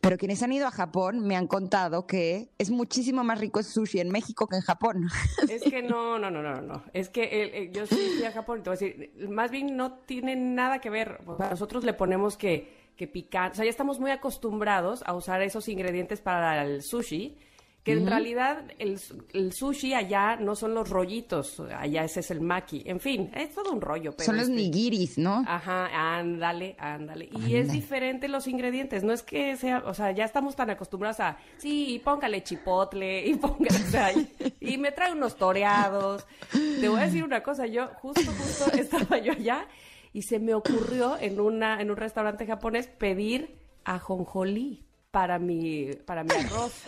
[0.00, 3.66] pero quienes han ido a Japón me han contado que es muchísimo más rico el
[3.66, 5.08] sushi en México que en Japón.
[5.50, 6.84] Es que no, no, no, no, no.
[6.94, 9.76] Es que el, el, yo sí fui a Japón, te voy a decir, más bien
[9.76, 11.20] no tiene nada que ver.
[11.26, 15.68] Nosotros le ponemos que, que picar, o sea, ya estamos muy acostumbrados a usar esos
[15.68, 17.36] ingredientes para el sushi
[17.82, 19.00] que en realidad el,
[19.32, 22.82] el, sushi allá no son los rollitos, allá ese es el maki.
[22.84, 24.12] En fin, es todo un rollo.
[24.12, 25.42] Pero son los este, nigiris, ¿no?
[25.46, 27.30] Ajá, ándale, ándale.
[27.46, 31.20] Y es diferente los ingredientes, no es que sea, o sea, ya estamos tan acostumbrados
[31.20, 34.28] a, sí, póngale chipotle y póngale, o sea, y,
[34.60, 36.26] y me trae unos toreados.
[36.52, 39.66] Te voy a decir una cosa, yo justo, justo estaba yo allá
[40.12, 46.24] y se me ocurrió en, una, en un restaurante japonés pedir ajonjolí para mi, para
[46.24, 46.84] mi arroz.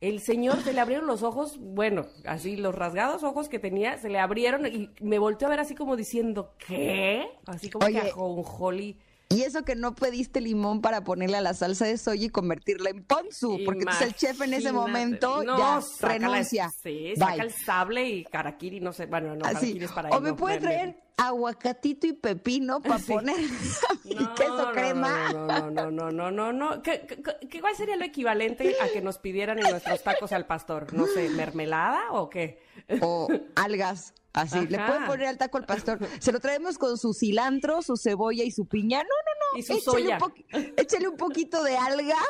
[0.00, 4.10] El señor se le abrieron los ojos, bueno, así los rasgados ojos que tenía, se
[4.10, 7.26] le abrieron y me volteó a ver así como diciendo, ¿qué?
[7.46, 8.98] Así como Oye, que ajonjolí.
[9.28, 12.90] Y eso que no pediste limón para ponerle a la salsa de soya y convertirla
[12.90, 16.64] en ponzu, porque entonces el chef en ese momento no, ya renuncia.
[16.66, 19.78] La, sí, saca el sable y karakiri, no sé, bueno, no, Así.
[19.82, 23.12] es para O me no, puede traer aguacatito y pepino para Sí.
[23.12, 23.36] poner
[24.04, 25.32] No, queso no, crema.
[25.32, 26.82] No, no, no, no, no, no, no.
[26.82, 30.46] ¿Qué, qué, qué- cuál sería lo equivalente a que nos pidieran en nuestros tacos al
[30.46, 30.94] pastor?
[30.94, 32.60] No sé, ¿mermelada o qué?
[33.00, 34.14] O algas.
[34.36, 35.98] Así, le pueden poner al taco al pastor.
[36.20, 38.98] Se lo traemos con su cilantro, su cebolla y su piña.
[38.98, 39.58] No, no, no.
[39.58, 40.18] Y su échale, soya.
[40.54, 42.16] Un échale un poquito de alga.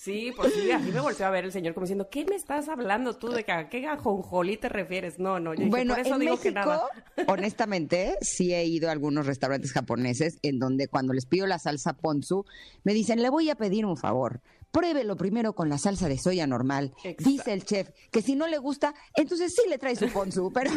[0.00, 2.70] Sí, pues sí, así me volteó a ver el señor como diciendo, ¿qué me estás
[2.70, 3.28] hablando tú?
[3.28, 5.18] ¿De que qué ajonjolí te refieres?
[5.18, 6.86] No, no, yo dije, Bueno, por eso en digo que México, nada.
[7.28, 11.92] honestamente, sí he ido a algunos restaurantes japoneses en donde cuando les pido la salsa
[11.92, 12.46] ponzu,
[12.82, 14.40] me dicen, le voy a pedir un favor.
[14.70, 16.94] Pruébelo primero con la salsa de soya normal.
[17.04, 17.24] Exacto.
[17.28, 20.52] Dice el chef que si no le gusta, entonces sí le trae su ponzu.
[20.52, 20.70] Pero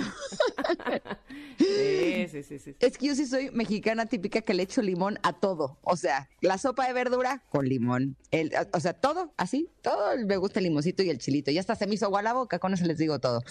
[1.58, 2.76] Sí, sí, sí, sí.
[2.80, 5.78] es que yo sí soy mexicana típica que le echo limón a todo.
[5.84, 8.18] O sea, la sopa de verdura con limón.
[8.32, 11.52] El, o sea, todo así, todo me gusta el limoncito y el chilito.
[11.52, 13.42] Ya hasta se me hizo agua la boca, con eso les digo todo.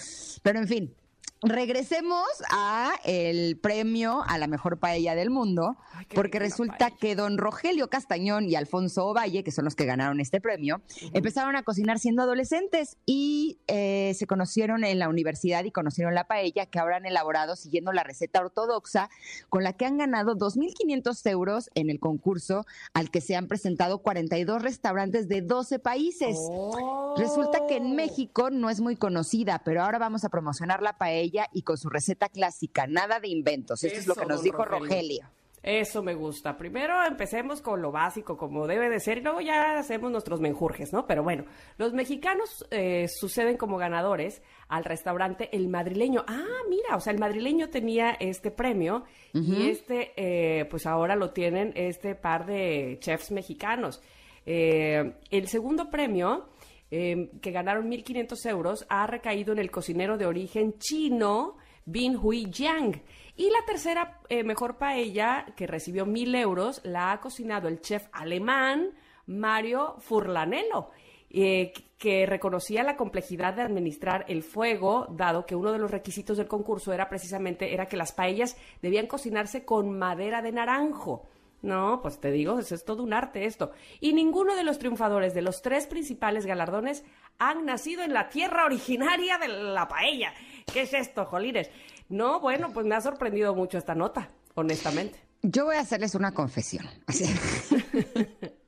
[0.41, 0.95] Pero en fin.
[1.45, 7.37] Regresemos a el premio a la mejor paella del mundo, Ay, porque resulta que don
[7.37, 11.99] Rogelio Castañón y Alfonso Ovalle, que son los que ganaron este premio, empezaron a cocinar
[11.99, 16.95] siendo adolescentes y eh, se conocieron en la universidad y conocieron la paella que ahora
[16.95, 19.09] han elaborado siguiendo la receta ortodoxa,
[19.49, 23.97] con la que han ganado 2.500 euros en el concurso al que se han presentado
[23.97, 26.37] 42 restaurantes de 12 países.
[26.39, 27.15] Oh.
[27.17, 31.12] Resulta que en México no es muy conocida, pero ahora vamos a promocionar la paella
[31.21, 33.83] y con su receta clásica, nada de inventos.
[33.83, 34.89] Esto es lo que nos dijo Rogelio.
[34.89, 35.43] Rogelio.
[35.63, 36.57] Eso me gusta.
[36.57, 40.91] Primero empecemos con lo básico, como debe de ser, y luego ya hacemos nuestros menjurjes,
[40.91, 41.07] ¿no?
[41.07, 41.45] Pero bueno,
[41.77, 46.25] los mexicanos eh, suceden como ganadores al restaurante El Madrileño.
[46.27, 51.31] Ah, mira, o sea, el Madrileño tenía este premio y este, eh, pues ahora lo
[51.31, 54.01] tienen este par de chefs mexicanos.
[54.45, 56.49] Eh, el segundo premio
[56.91, 62.49] eh, que ganaron 1.500 euros, ha recaído en el cocinero de origen chino Bin Hui
[62.49, 63.01] Yang.
[63.35, 68.07] Y la tercera eh, mejor paella, que recibió 1.000 euros, la ha cocinado el chef
[68.11, 68.91] alemán
[69.25, 70.89] Mario Furlanello.
[71.35, 76.37] eh, que reconocía la complejidad de administrar el fuego, dado que uno de los requisitos
[76.37, 81.27] del concurso era precisamente era que las paellas debían cocinarse con madera de naranjo.
[81.63, 83.71] No, pues te digo, eso es todo un arte esto.
[84.01, 87.03] Y ninguno de los triunfadores de los tres principales galardones
[87.39, 90.33] han nacido en la tierra originaria de la paella.
[90.71, 91.69] ¿Qué es esto, jolines?
[92.09, 95.19] No, bueno, pues me ha sorprendido mucho esta nota, honestamente.
[95.41, 96.85] Yo voy a hacerles una confesión.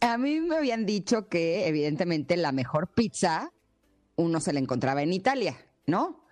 [0.00, 3.52] A mí me habían dicho que, evidentemente, la mejor pizza
[4.16, 5.56] uno se la encontraba en Italia,
[5.86, 6.24] ¿no?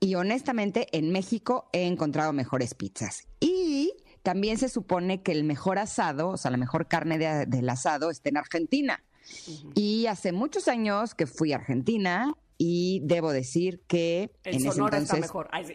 [0.00, 3.28] Y honestamente, en México he encontrado mejores pizzas.
[3.40, 3.51] Y
[4.22, 8.10] también se supone que el mejor asado, o sea, la mejor carne de- del asado
[8.10, 9.02] está en Argentina.
[9.74, 14.72] Y hace muchos años que fui a Argentina y debo decir que El en ese
[14.72, 15.48] Sonora está entonces, mejor.
[15.52, 15.74] Ay, sí.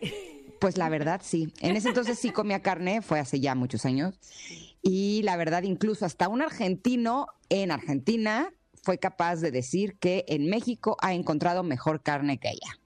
[0.60, 4.20] pues la verdad sí, en ese entonces sí comía carne, fue hace ya muchos años.
[4.82, 8.52] Y la verdad, incluso hasta un argentino en Argentina
[8.84, 12.80] fue capaz de decir que en México ha encontrado mejor carne que ella.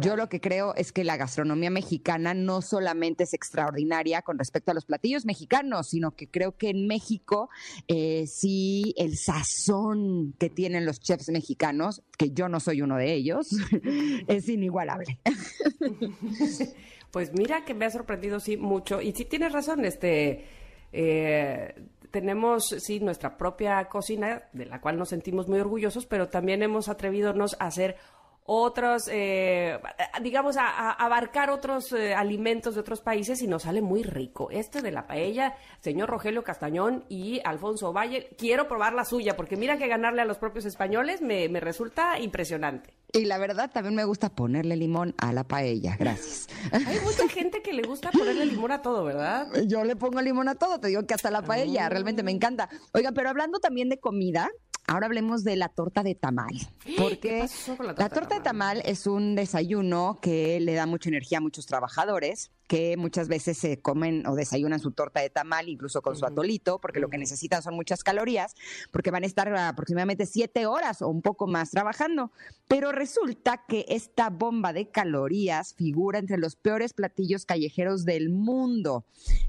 [0.00, 4.70] Yo lo que creo es que la gastronomía mexicana no solamente es extraordinaria con respecto
[4.70, 7.48] a los platillos mexicanos, sino que creo que en México
[7.88, 13.14] eh, sí el sazón que tienen los chefs mexicanos, que yo no soy uno de
[13.14, 13.48] ellos,
[14.28, 15.20] es inigualable.
[17.12, 20.44] Pues mira que me ha sorprendido sí mucho y sí tienes razón, este
[20.92, 21.74] eh,
[22.16, 26.88] tenemos sí nuestra propia cocina de la cual nos sentimos muy orgullosos, pero también hemos
[26.88, 27.98] atrevidonos a hacer
[28.46, 29.78] otros, eh,
[30.22, 34.48] digamos, a, a abarcar otros eh, alimentos de otros países y nos sale muy rico.
[34.50, 39.56] Este de la paella, señor Rogelio Castañón y Alfonso Valle, quiero probar la suya, porque
[39.56, 42.94] mira que ganarle a los propios españoles me, me resulta impresionante.
[43.12, 46.48] Y la verdad también me gusta ponerle limón a la paella, gracias.
[46.72, 49.48] Hay mucha gente que le gusta ponerle limón a todo, ¿verdad?
[49.66, 52.68] Yo le pongo limón a todo, te digo que hasta la paella, realmente me encanta.
[52.92, 54.50] Oiga, pero hablando también de comida,
[54.86, 56.54] ahora hablemos de la torta de tamal.
[56.96, 61.08] Porque la la torta de torta de tamal es un desayuno que le da mucha
[61.08, 65.68] energía a muchos trabajadores que muchas veces se comen o desayunan su torta de tamal,
[65.68, 68.54] incluso con su atolito, porque lo que necesitan son muchas calorías,
[68.90, 72.32] porque van a estar aproximadamente siete horas o un poco más trabajando.
[72.68, 79.04] Pero resulta que esta bomba de calorías figura entre los peores platillos callejeros del mundo.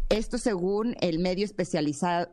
[0.09, 2.29] Esto según el medio especializado,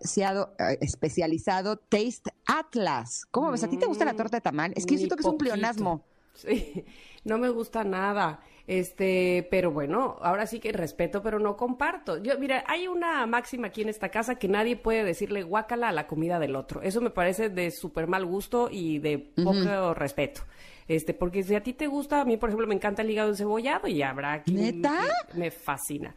[0.58, 3.26] eh, especializado Taste Atlas.
[3.30, 3.64] ¿Cómo ves?
[3.64, 4.72] ¿A ti te gusta la torta de tamal?
[4.76, 6.04] Es que yo siento que es un pleonasmo.
[6.34, 6.84] Sí,
[7.24, 8.40] no me gusta nada.
[8.66, 12.22] Este, pero bueno, ahora sí que respeto, pero no comparto.
[12.22, 15.92] Yo, mira, hay una máxima aquí en esta casa que nadie puede decirle guácala a
[15.92, 16.80] la comida del otro.
[16.80, 20.42] Eso me parece de súper mal gusto y de poco respeto.
[20.88, 23.30] Este, porque si a ti te gusta, a mí, por ejemplo, me encanta el hígado
[23.30, 24.98] encebollado y habrá quien ¿Neta?
[25.30, 26.14] que me fascina.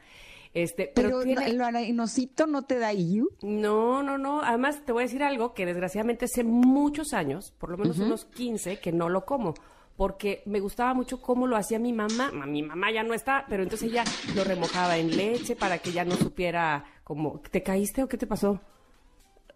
[0.54, 1.66] Este, pero, Pero tiene- lo
[2.48, 3.30] no te da you.
[3.44, 4.42] no, no, no.
[4.42, 8.26] Además, te voy a decir algo que desgraciadamente hace muchos años, por lo menos unos
[8.26, 9.54] 15, que no lo como.
[9.98, 12.32] Porque me gustaba mucho cómo lo hacía mi mamá.
[12.32, 14.04] Ma- Mi mamá ya no está, pero entonces ella
[14.36, 17.40] lo remojaba en leche para que ya no supiera como...
[17.52, 18.62] ¿Te caíste o qué te pasó?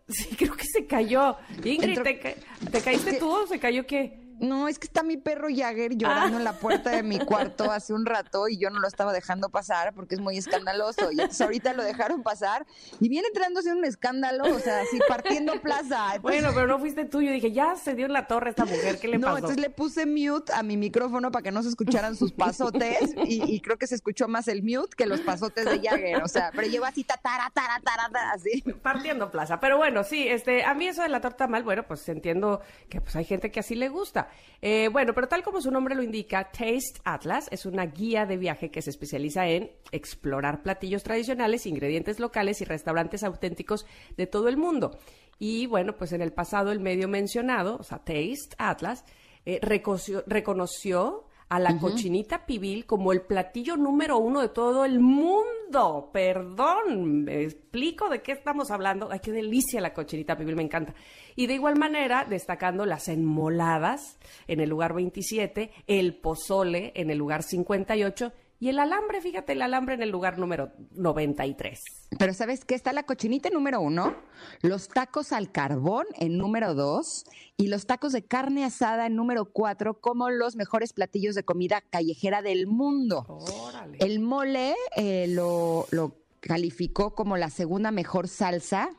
[0.09, 1.37] Sí, creo que se cayó.
[1.63, 2.33] Ingrid, Entró- ¿te, ca-
[2.71, 4.19] ¿te caíste tú o se cayó qué?
[4.41, 6.39] No, es que está mi perro Jagger llorando Ah.
[6.39, 9.49] en la puerta de mi cuarto hace un rato y yo no lo estaba dejando
[9.49, 11.11] pasar porque es muy escandaloso.
[11.11, 12.65] Y entonces ahorita lo dejaron pasar
[12.99, 16.15] y viene entrando haciendo un escándalo, o sea, así partiendo plaza.
[16.15, 17.21] Entonces- Bueno, pero no fuiste tú.
[17.21, 18.99] Yo dije, ya se dio en la torre esta mujer.
[18.99, 19.37] ¿Qué le no, pasó?
[19.37, 23.43] entonces le puse mute a mi micrófono para que no se escucharan sus pasotes y,
[23.43, 26.23] y creo que se escuchó más el mute que los pasotes de Jagger.
[26.23, 28.61] O sea, pero lleva así tatara, tara, tara, tara, así.
[28.81, 29.59] partiendo plaza.
[29.59, 33.01] Pero bueno, sí, este, a mí eso de la torta mal, bueno, pues entiendo que
[33.01, 34.29] pues hay gente que así le gusta.
[34.61, 38.37] Eh, bueno, pero tal como su nombre lo indica, Taste Atlas es una guía de
[38.37, 43.85] viaje que se especializa en explorar platillos tradicionales, ingredientes locales y restaurantes auténticos
[44.17, 44.99] de todo el mundo.
[45.39, 49.03] Y bueno, pues en el pasado el medio mencionado, o sea, Taste Atlas,
[49.45, 55.01] eh, reconoció, reconoció a la cochinita pibil como el platillo número uno de todo el
[55.01, 56.09] mundo.
[56.13, 59.09] Perdón, me explico de qué estamos hablando.
[59.11, 60.93] Ay, qué delicia la cochinita pibil, me encanta.
[61.35, 67.17] Y de igual manera, destacando las enmoladas en el lugar 27, el pozole en el
[67.17, 68.31] lugar 58
[68.61, 71.83] y el alambre, fíjate, el alambre en el lugar número 93.
[72.19, 72.75] Pero ¿sabes qué?
[72.75, 74.15] Está la cochinita en número uno,
[74.61, 77.25] los tacos al carbón en número dos
[77.57, 81.81] y los tacos de carne asada en número cuatro como los mejores platillos de comida
[81.81, 83.25] callejera del mundo.
[83.27, 83.97] Órale.
[83.99, 88.91] El mole eh, lo, lo calificó como la segunda mejor salsa,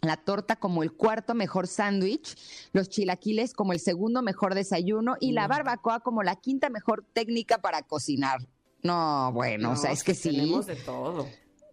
[0.00, 2.34] la torta como el cuarto mejor sándwich,
[2.72, 7.58] los chilaquiles como el segundo mejor desayuno y la barbacoa como la quinta mejor técnica
[7.58, 8.38] para cocinar.
[8.86, 10.36] No, bueno, o sea, es que sí, sí.
[10.36, 11.28] Tenemos de todo.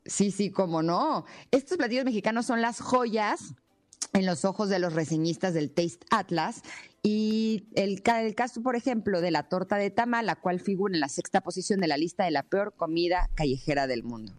[0.05, 1.25] Sí, sí, cómo no.
[1.51, 3.55] Estos platillos mexicanos son las joyas
[4.13, 6.61] en los ojos de los reseñistas del Taste Atlas.
[7.01, 11.01] Y el, el caso, por ejemplo, de la torta de tamal, la cual figura en
[11.01, 14.33] la sexta posición de la lista de la peor comida callejera del mundo.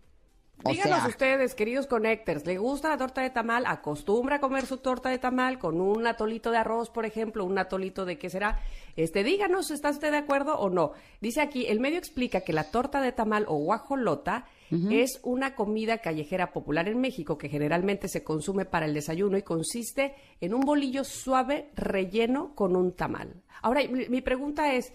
[0.67, 3.65] O Díganos sea, ustedes, queridos connectors, ¿le gusta la torta de tamal?
[3.67, 7.45] ¿Acostumbra a comer su torta de tamal con un atolito de arroz, por ejemplo?
[7.45, 8.61] ¿Un atolito de qué será?
[8.97, 10.93] Este, díganos, ¿está usted de acuerdo o no?
[11.21, 14.47] Dice aquí, el medio explica que la torta de tamal o guajolota
[14.91, 19.43] es una comida callejera popular en México que generalmente se consume para el desayuno y
[19.43, 23.43] consiste en un bolillo suave relleno con un tamal.
[23.63, 24.93] Ahora, mi, mi pregunta es,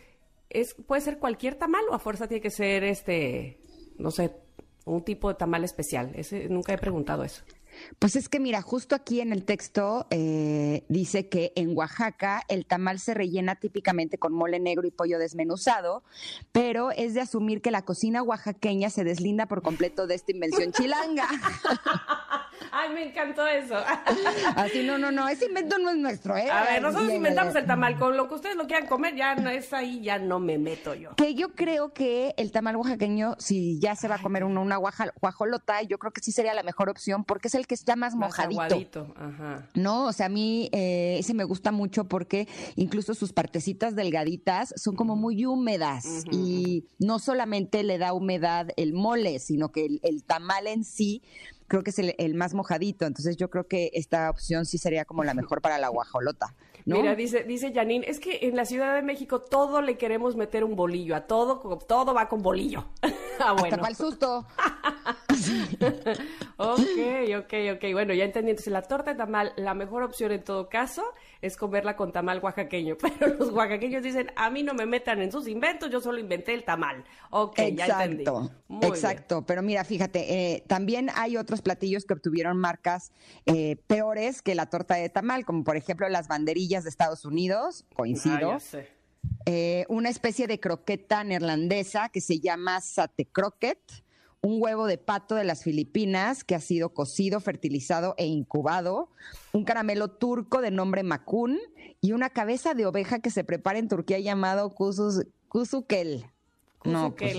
[0.49, 3.61] es, ¿puede ser cualquier tamal o a fuerza tiene que ser este,
[3.97, 4.32] no sé,
[4.86, 6.11] Un tipo de tamal especial.
[6.15, 7.43] Ese, nunca he preguntado eso.
[7.99, 12.65] Pues es que mira, justo aquí en el texto eh, dice que en Oaxaca el
[12.65, 16.03] tamal se rellena típicamente con mole negro y pollo desmenuzado,
[16.51, 20.71] pero es de asumir que la cocina oaxaqueña se deslinda por completo de esta invención
[20.71, 21.27] chilanga.
[22.71, 23.75] Ay, me encantó eso.
[24.55, 26.49] Así, no, no, no, ese invento no es nuestro, ¿eh?
[26.49, 27.97] A ver, nosotros inventamos el tamal.
[27.97, 30.93] Con lo que ustedes lo quieran comer, ya no es ahí, ya no me meto
[30.93, 31.15] yo.
[31.15, 34.77] Que yo creo que el tamal oaxaqueño, si ya se va a comer uno, una
[34.77, 38.15] guajolota, yo creo que sí sería la mejor opción porque es el que está más
[38.15, 38.61] Más mojadito.
[38.61, 39.70] aguadito, Ajá.
[39.76, 44.74] No, o sea, a mí eh, ese me gusta mucho porque incluso sus partecitas delgaditas
[44.76, 49.99] son como muy húmedas y no solamente le da humedad el mole, sino que el,
[50.01, 51.22] el tamal en sí
[51.67, 53.05] creo que es el, el más mojadito.
[53.05, 56.55] Entonces yo creo que esta opción sí sería como la mejor para la guajolota.
[56.86, 56.95] ¿no?
[56.95, 60.63] Mira, dice, dice Janine, es que en la Ciudad de México todo le queremos meter
[60.63, 62.86] un bolillo, a todo, todo va con bolillo.
[63.03, 63.09] ah,
[63.39, 63.78] Hasta bueno.
[63.78, 64.47] para el susto.
[66.57, 66.79] Ok,
[67.37, 67.93] ok, ok.
[67.93, 68.51] Bueno, ya entendí.
[68.51, 71.03] Entonces, la torta de tamal, la mejor opción en todo caso
[71.41, 72.97] es comerla con tamal oaxaqueño.
[73.19, 76.53] Pero los oaxaqueños dicen, a mí no me metan en sus inventos, yo solo inventé
[76.53, 77.03] el tamal.
[77.29, 78.23] Ok, ya entendí.
[78.23, 78.93] Exacto, Muy bien.
[78.93, 79.45] exacto.
[79.45, 83.11] Pero mira, fíjate, eh, también hay otros platillos que obtuvieron marcas
[83.45, 87.85] eh, peores que la torta de tamal, como por ejemplo las banderillas de Estados Unidos,
[87.95, 88.51] coincido.
[88.51, 88.79] Ah.
[89.45, 93.79] Eh, una especie de croqueta neerlandesa que se llama sate croquet,
[94.41, 99.09] un huevo de pato de las Filipinas que ha sido cocido, fertilizado e incubado,
[99.51, 101.59] un caramelo turco de nombre macún
[102.01, 106.25] y una cabeza de oveja que se prepara en Turquía llamado kusus, kusukel.
[106.85, 107.35] No, pues,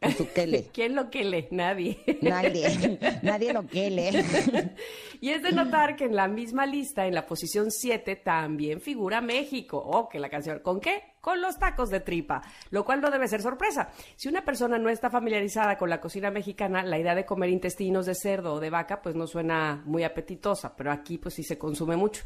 [0.72, 1.48] ¿Quién lo quele?
[1.50, 2.02] Nadie.
[2.22, 4.24] Nadie, nadie lo quiere.
[5.22, 9.20] Y es de notar que en la misma lista, en la posición 7, también figura
[9.20, 9.76] México.
[9.76, 10.60] Oh, que la canción.
[10.60, 11.02] ¿Con qué?
[11.20, 12.40] Con los tacos de tripa,
[12.70, 13.90] lo cual no debe ser sorpresa.
[14.16, 18.06] Si una persona no está familiarizada con la cocina mexicana, la idea de comer intestinos
[18.06, 21.58] de cerdo o de vaca, pues no suena muy apetitosa, pero aquí pues sí se
[21.58, 22.22] consume mucho.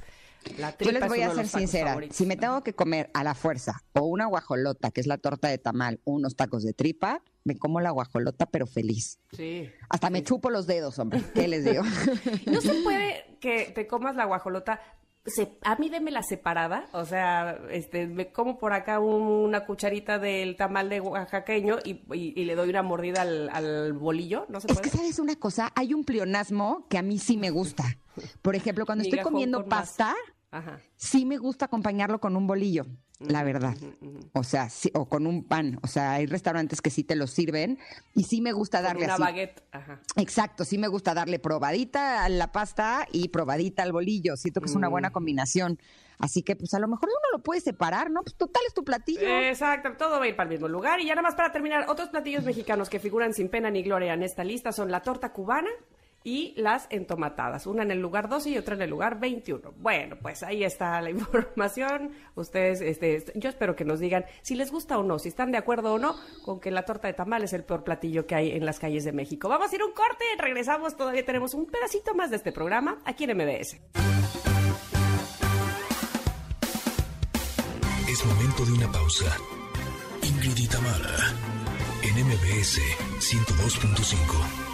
[0.58, 1.88] La Yo les es voy a ser sincera.
[1.90, 2.16] favoritos.
[2.16, 5.48] Si me tengo que comer a la fuerza o una guajolota, que es la torta
[5.48, 9.18] de tamal, o unos tacos de tripa, me como la guajolota, pero feliz.
[9.32, 9.70] Sí.
[9.88, 11.22] Hasta me chupo los dedos, hombre.
[11.34, 11.82] ¿Qué les digo?
[12.46, 14.80] No se puede que te comas la guajolota.
[15.26, 20.18] se- a mí démela separada, o sea, este, me como por acá un- una cucharita
[20.18, 24.60] del tamal de oaxaqueño y, y- y le doy una mordida al, al bolillo, ¿no
[24.60, 24.90] se Es puede?
[24.90, 25.72] que, ¿sabes una cosa?
[25.76, 27.84] Hay un pleonasmo que a mí sí me gusta.
[28.42, 29.96] Por ejemplo, cuando estoy comiendo más.
[30.54, 30.80] Ajá.
[30.96, 32.86] sí me gusta acompañarlo con un bolillo,
[33.18, 33.74] la verdad.
[34.32, 35.78] O sea, sí, o con un pan.
[35.82, 37.78] O sea, hay restaurantes que sí te lo sirven
[38.14, 39.22] y sí me gusta Con darle una así.
[39.22, 40.00] baguette, ajá.
[40.16, 44.36] Exacto, sí me gusta darle probadita a la pasta y probadita al bolillo.
[44.36, 44.92] Siento que es una Mm.
[44.92, 45.78] buena combinación.
[46.18, 48.22] Así que, pues a lo mejor uno lo puede separar, ¿no?
[48.22, 49.26] Pues total es tu platillo.
[49.40, 51.00] Exacto, todo va a ir para el mismo lugar.
[51.00, 54.14] Y ya nada más para terminar, otros platillos mexicanos que figuran sin pena ni gloria
[54.14, 55.70] en esta lista son la torta cubana
[56.24, 57.66] y las entomatadas.
[57.66, 59.74] Una en el lugar 12 y otra en el lugar 21.
[59.76, 62.12] Bueno, pues ahí está la información.
[62.34, 65.58] Ustedes, este, yo espero que nos digan si les gusta o no, si están de
[65.58, 68.50] acuerdo o no con que la torta de tamal es el peor platillo que hay
[68.52, 69.48] en las calles de México.
[69.48, 73.24] Vamos a ir un corte, regresamos, todavía tenemos un pedacito más de este programa aquí
[73.24, 73.76] en MBS.
[78.08, 79.36] Es momento de una pausa.
[80.22, 81.34] Ingrid y Tamara,
[82.02, 82.80] en MBS
[83.18, 84.73] 102.5.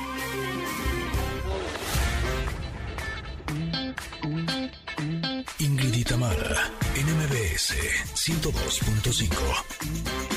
[5.60, 7.74] Ingrid y Tamara, en MBS
[8.14, 9.30] 102.5.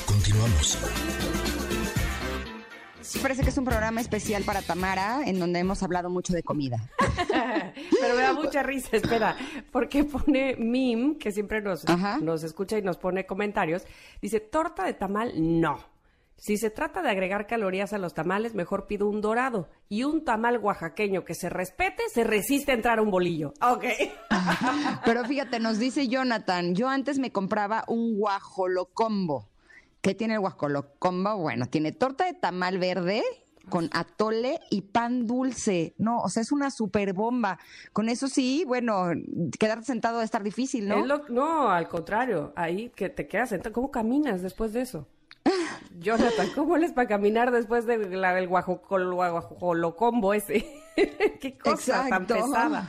[0.06, 0.78] Continuamos.
[3.02, 6.44] Sí, parece que es un programa especial para Tamara, en donde hemos hablado mucho de
[6.44, 6.90] comida.
[8.02, 9.38] Pero me da mucha risa, espera,
[9.72, 12.18] porque pone Mim, que siempre nos, Ajá.
[12.18, 13.84] nos escucha y nos pone comentarios,
[14.22, 15.93] dice, torta de tamal, no.
[16.46, 19.70] Si se trata de agregar calorías a los tamales, mejor pido un dorado.
[19.88, 23.54] Y un tamal oaxaqueño que se respete, se resiste a entrar a un bolillo.
[23.62, 23.86] Ok.
[25.06, 29.48] Pero fíjate, nos dice Jonathan, yo antes me compraba un guajolocombo.
[30.02, 31.38] ¿Qué tiene el guajolocombo?
[31.38, 33.24] Bueno, tiene torta de tamal verde
[33.70, 35.94] con atole y pan dulce.
[35.98, 37.58] No, o sea, es una super bomba.
[37.94, 39.12] Con eso sí, bueno,
[39.58, 40.98] quedarte sentado va a estar difícil, ¿no?
[41.00, 43.72] Es lo- no, al contrario, ahí que te quedas sentado.
[43.72, 45.08] ¿Cómo caminas después de eso?
[46.00, 50.66] Jonathan, ¿cómo les para caminar después del guajolocombo ese?
[51.40, 52.88] Qué cosa tan pesada.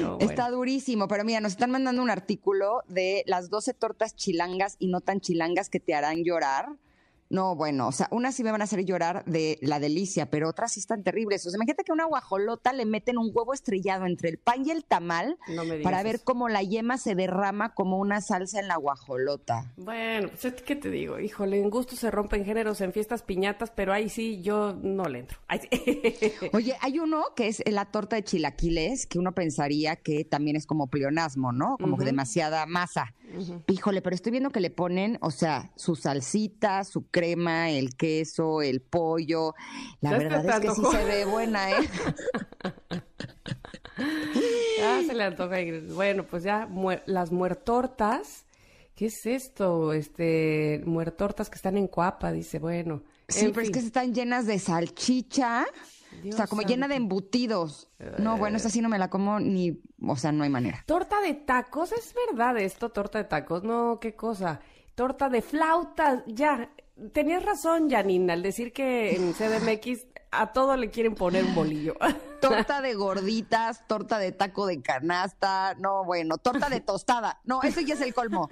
[0.00, 0.30] No, bueno.
[0.30, 4.88] Está durísimo, pero mira, nos están mandando un artículo de las 12 tortas chilangas y
[4.88, 6.68] no tan chilangas que te harán llorar.
[7.28, 10.48] No, bueno, o sea, unas sí me van a hacer llorar de la delicia, pero
[10.48, 11.44] otras sí están terribles.
[11.46, 14.66] O sea, imagínate que a una guajolota le meten un huevo estrellado entre el pan
[14.66, 18.68] y el tamal No para ver cómo la yema se derrama como una salsa en
[18.68, 19.72] la guajolota.
[19.76, 21.18] Bueno, pues ¿qué te digo?
[21.18, 25.20] Híjole, en gusto se rompen géneros, en fiestas piñatas, pero ahí sí yo no le
[25.20, 25.38] entro.
[25.60, 26.32] Sí.
[26.52, 30.66] Oye, hay uno que es la torta de chilaquiles, que uno pensaría que también es
[30.66, 31.76] como pleonasmo, ¿no?
[31.78, 33.14] Como que demasiada masa.
[33.66, 38.60] Híjole, pero estoy viendo que le ponen, o sea, su salsita, su crema, el queso,
[38.60, 39.54] el pollo.
[40.02, 41.74] La Ya verdad es que sí se ve buena, ¿eh?
[43.98, 45.56] Ah, se le antoja.
[45.94, 46.68] Bueno, pues ya
[47.06, 48.44] las muertortas.
[48.94, 49.94] ¿Qué es esto?
[49.94, 53.02] Este, muertortas que están en Cuapa, dice, bueno.
[53.26, 55.64] Sí, en pero es que están llenas de salchicha.
[56.22, 57.88] Dios o sea, como llena de embutidos.
[58.18, 60.84] No, bueno, esa sí no me la como ni, o sea, no hay manera.
[60.86, 62.90] Torta de tacos, ¿es verdad esto?
[62.90, 64.60] Torta de tacos, no, qué cosa.
[64.94, 66.70] Torta de flautas, ya.
[67.12, 71.94] Tenías razón, Janine, al decir que en CDMX a todo le quieren poner un bolillo.
[72.40, 77.40] Torta de gorditas, torta de taco de canasta, no, bueno, torta de tostada.
[77.44, 78.48] No, eso ya es el colmo.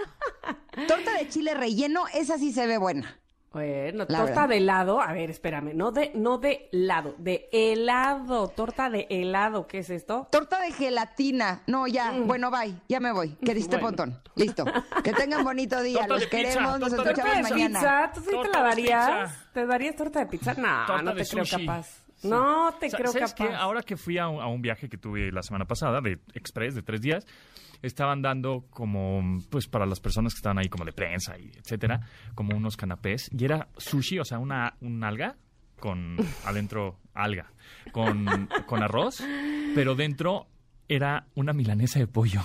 [0.88, 3.18] Torta de chile relleno, esa sí se ve buena.
[3.54, 4.48] Bueno, La torta verdad.
[4.48, 9.66] de helado, a ver, espérame, no de, no de helado, de helado, torta de helado,
[9.66, 10.26] ¿qué es esto?
[10.30, 11.62] Torta de gelatina.
[11.66, 13.36] No, ya, bueno, bye, ya me voy.
[13.44, 13.80] Que diste Mm.
[13.80, 13.96] Bueno.
[13.96, 14.22] pontón.
[14.34, 14.64] Listo.
[15.02, 16.00] Que tengan bonito día.
[16.00, 17.78] Torta Los de pizza, queremos, nos escuchamos ¿Torta de mañana.
[17.80, 18.10] pizza?
[18.14, 19.30] ¿Tú sí te la darías?
[19.30, 19.50] pizza.
[19.52, 20.54] ¿Te darías torta de pizza?
[20.54, 21.66] No, Torta no te creo sushi.
[21.66, 21.86] capaz.
[22.16, 22.28] Sí.
[22.28, 23.48] No te creo ¿Sabes capaz.
[23.50, 23.54] qué?
[23.54, 26.74] Ahora que fui a un, a un viaje que tuve la semana pasada de Express
[26.74, 27.26] de tres días,
[27.84, 32.00] estaban dando como, pues para las personas que estaban ahí como de prensa y etcétera,
[32.34, 33.30] como unos canapés.
[33.32, 35.36] Y era sushi, o sea, una, un alga
[35.78, 37.52] con adentro alga,
[37.92, 39.22] con, con arroz,
[39.74, 40.46] pero dentro
[40.88, 42.40] era una milanesa de pollo.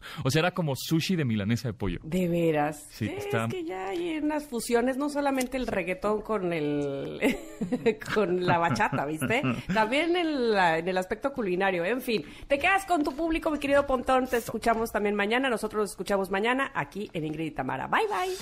[0.24, 1.98] O sea, era como sushi de milanesa de pollo.
[2.02, 2.86] De veras.
[2.90, 7.20] Sí, es está- que ya hay unas fusiones, no solamente el reggaetón con el
[8.14, 9.42] con la bachata, ¿viste?
[9.74, 11.84] También en, la- en el aspecto culinario.
[11.84, 14.26] En fin, te quedas con tu público, mi querido Pontón.
[14.26, 15.48] Te escuchamos también mañana.
[15.48, 17.86] Nosotros nos escuchamos mañana aquí en Ingrid y Tamara.
[17.86, 18.36] Bye, bye.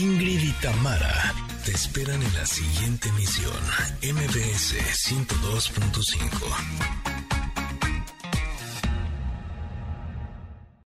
[0.00, 1.32] Ingrid y Tamara
[1.64, 3.52] te esperan en la siguiente emisión,
[4.02, 4.74] MBS
[5.08, 7.13] 102.5.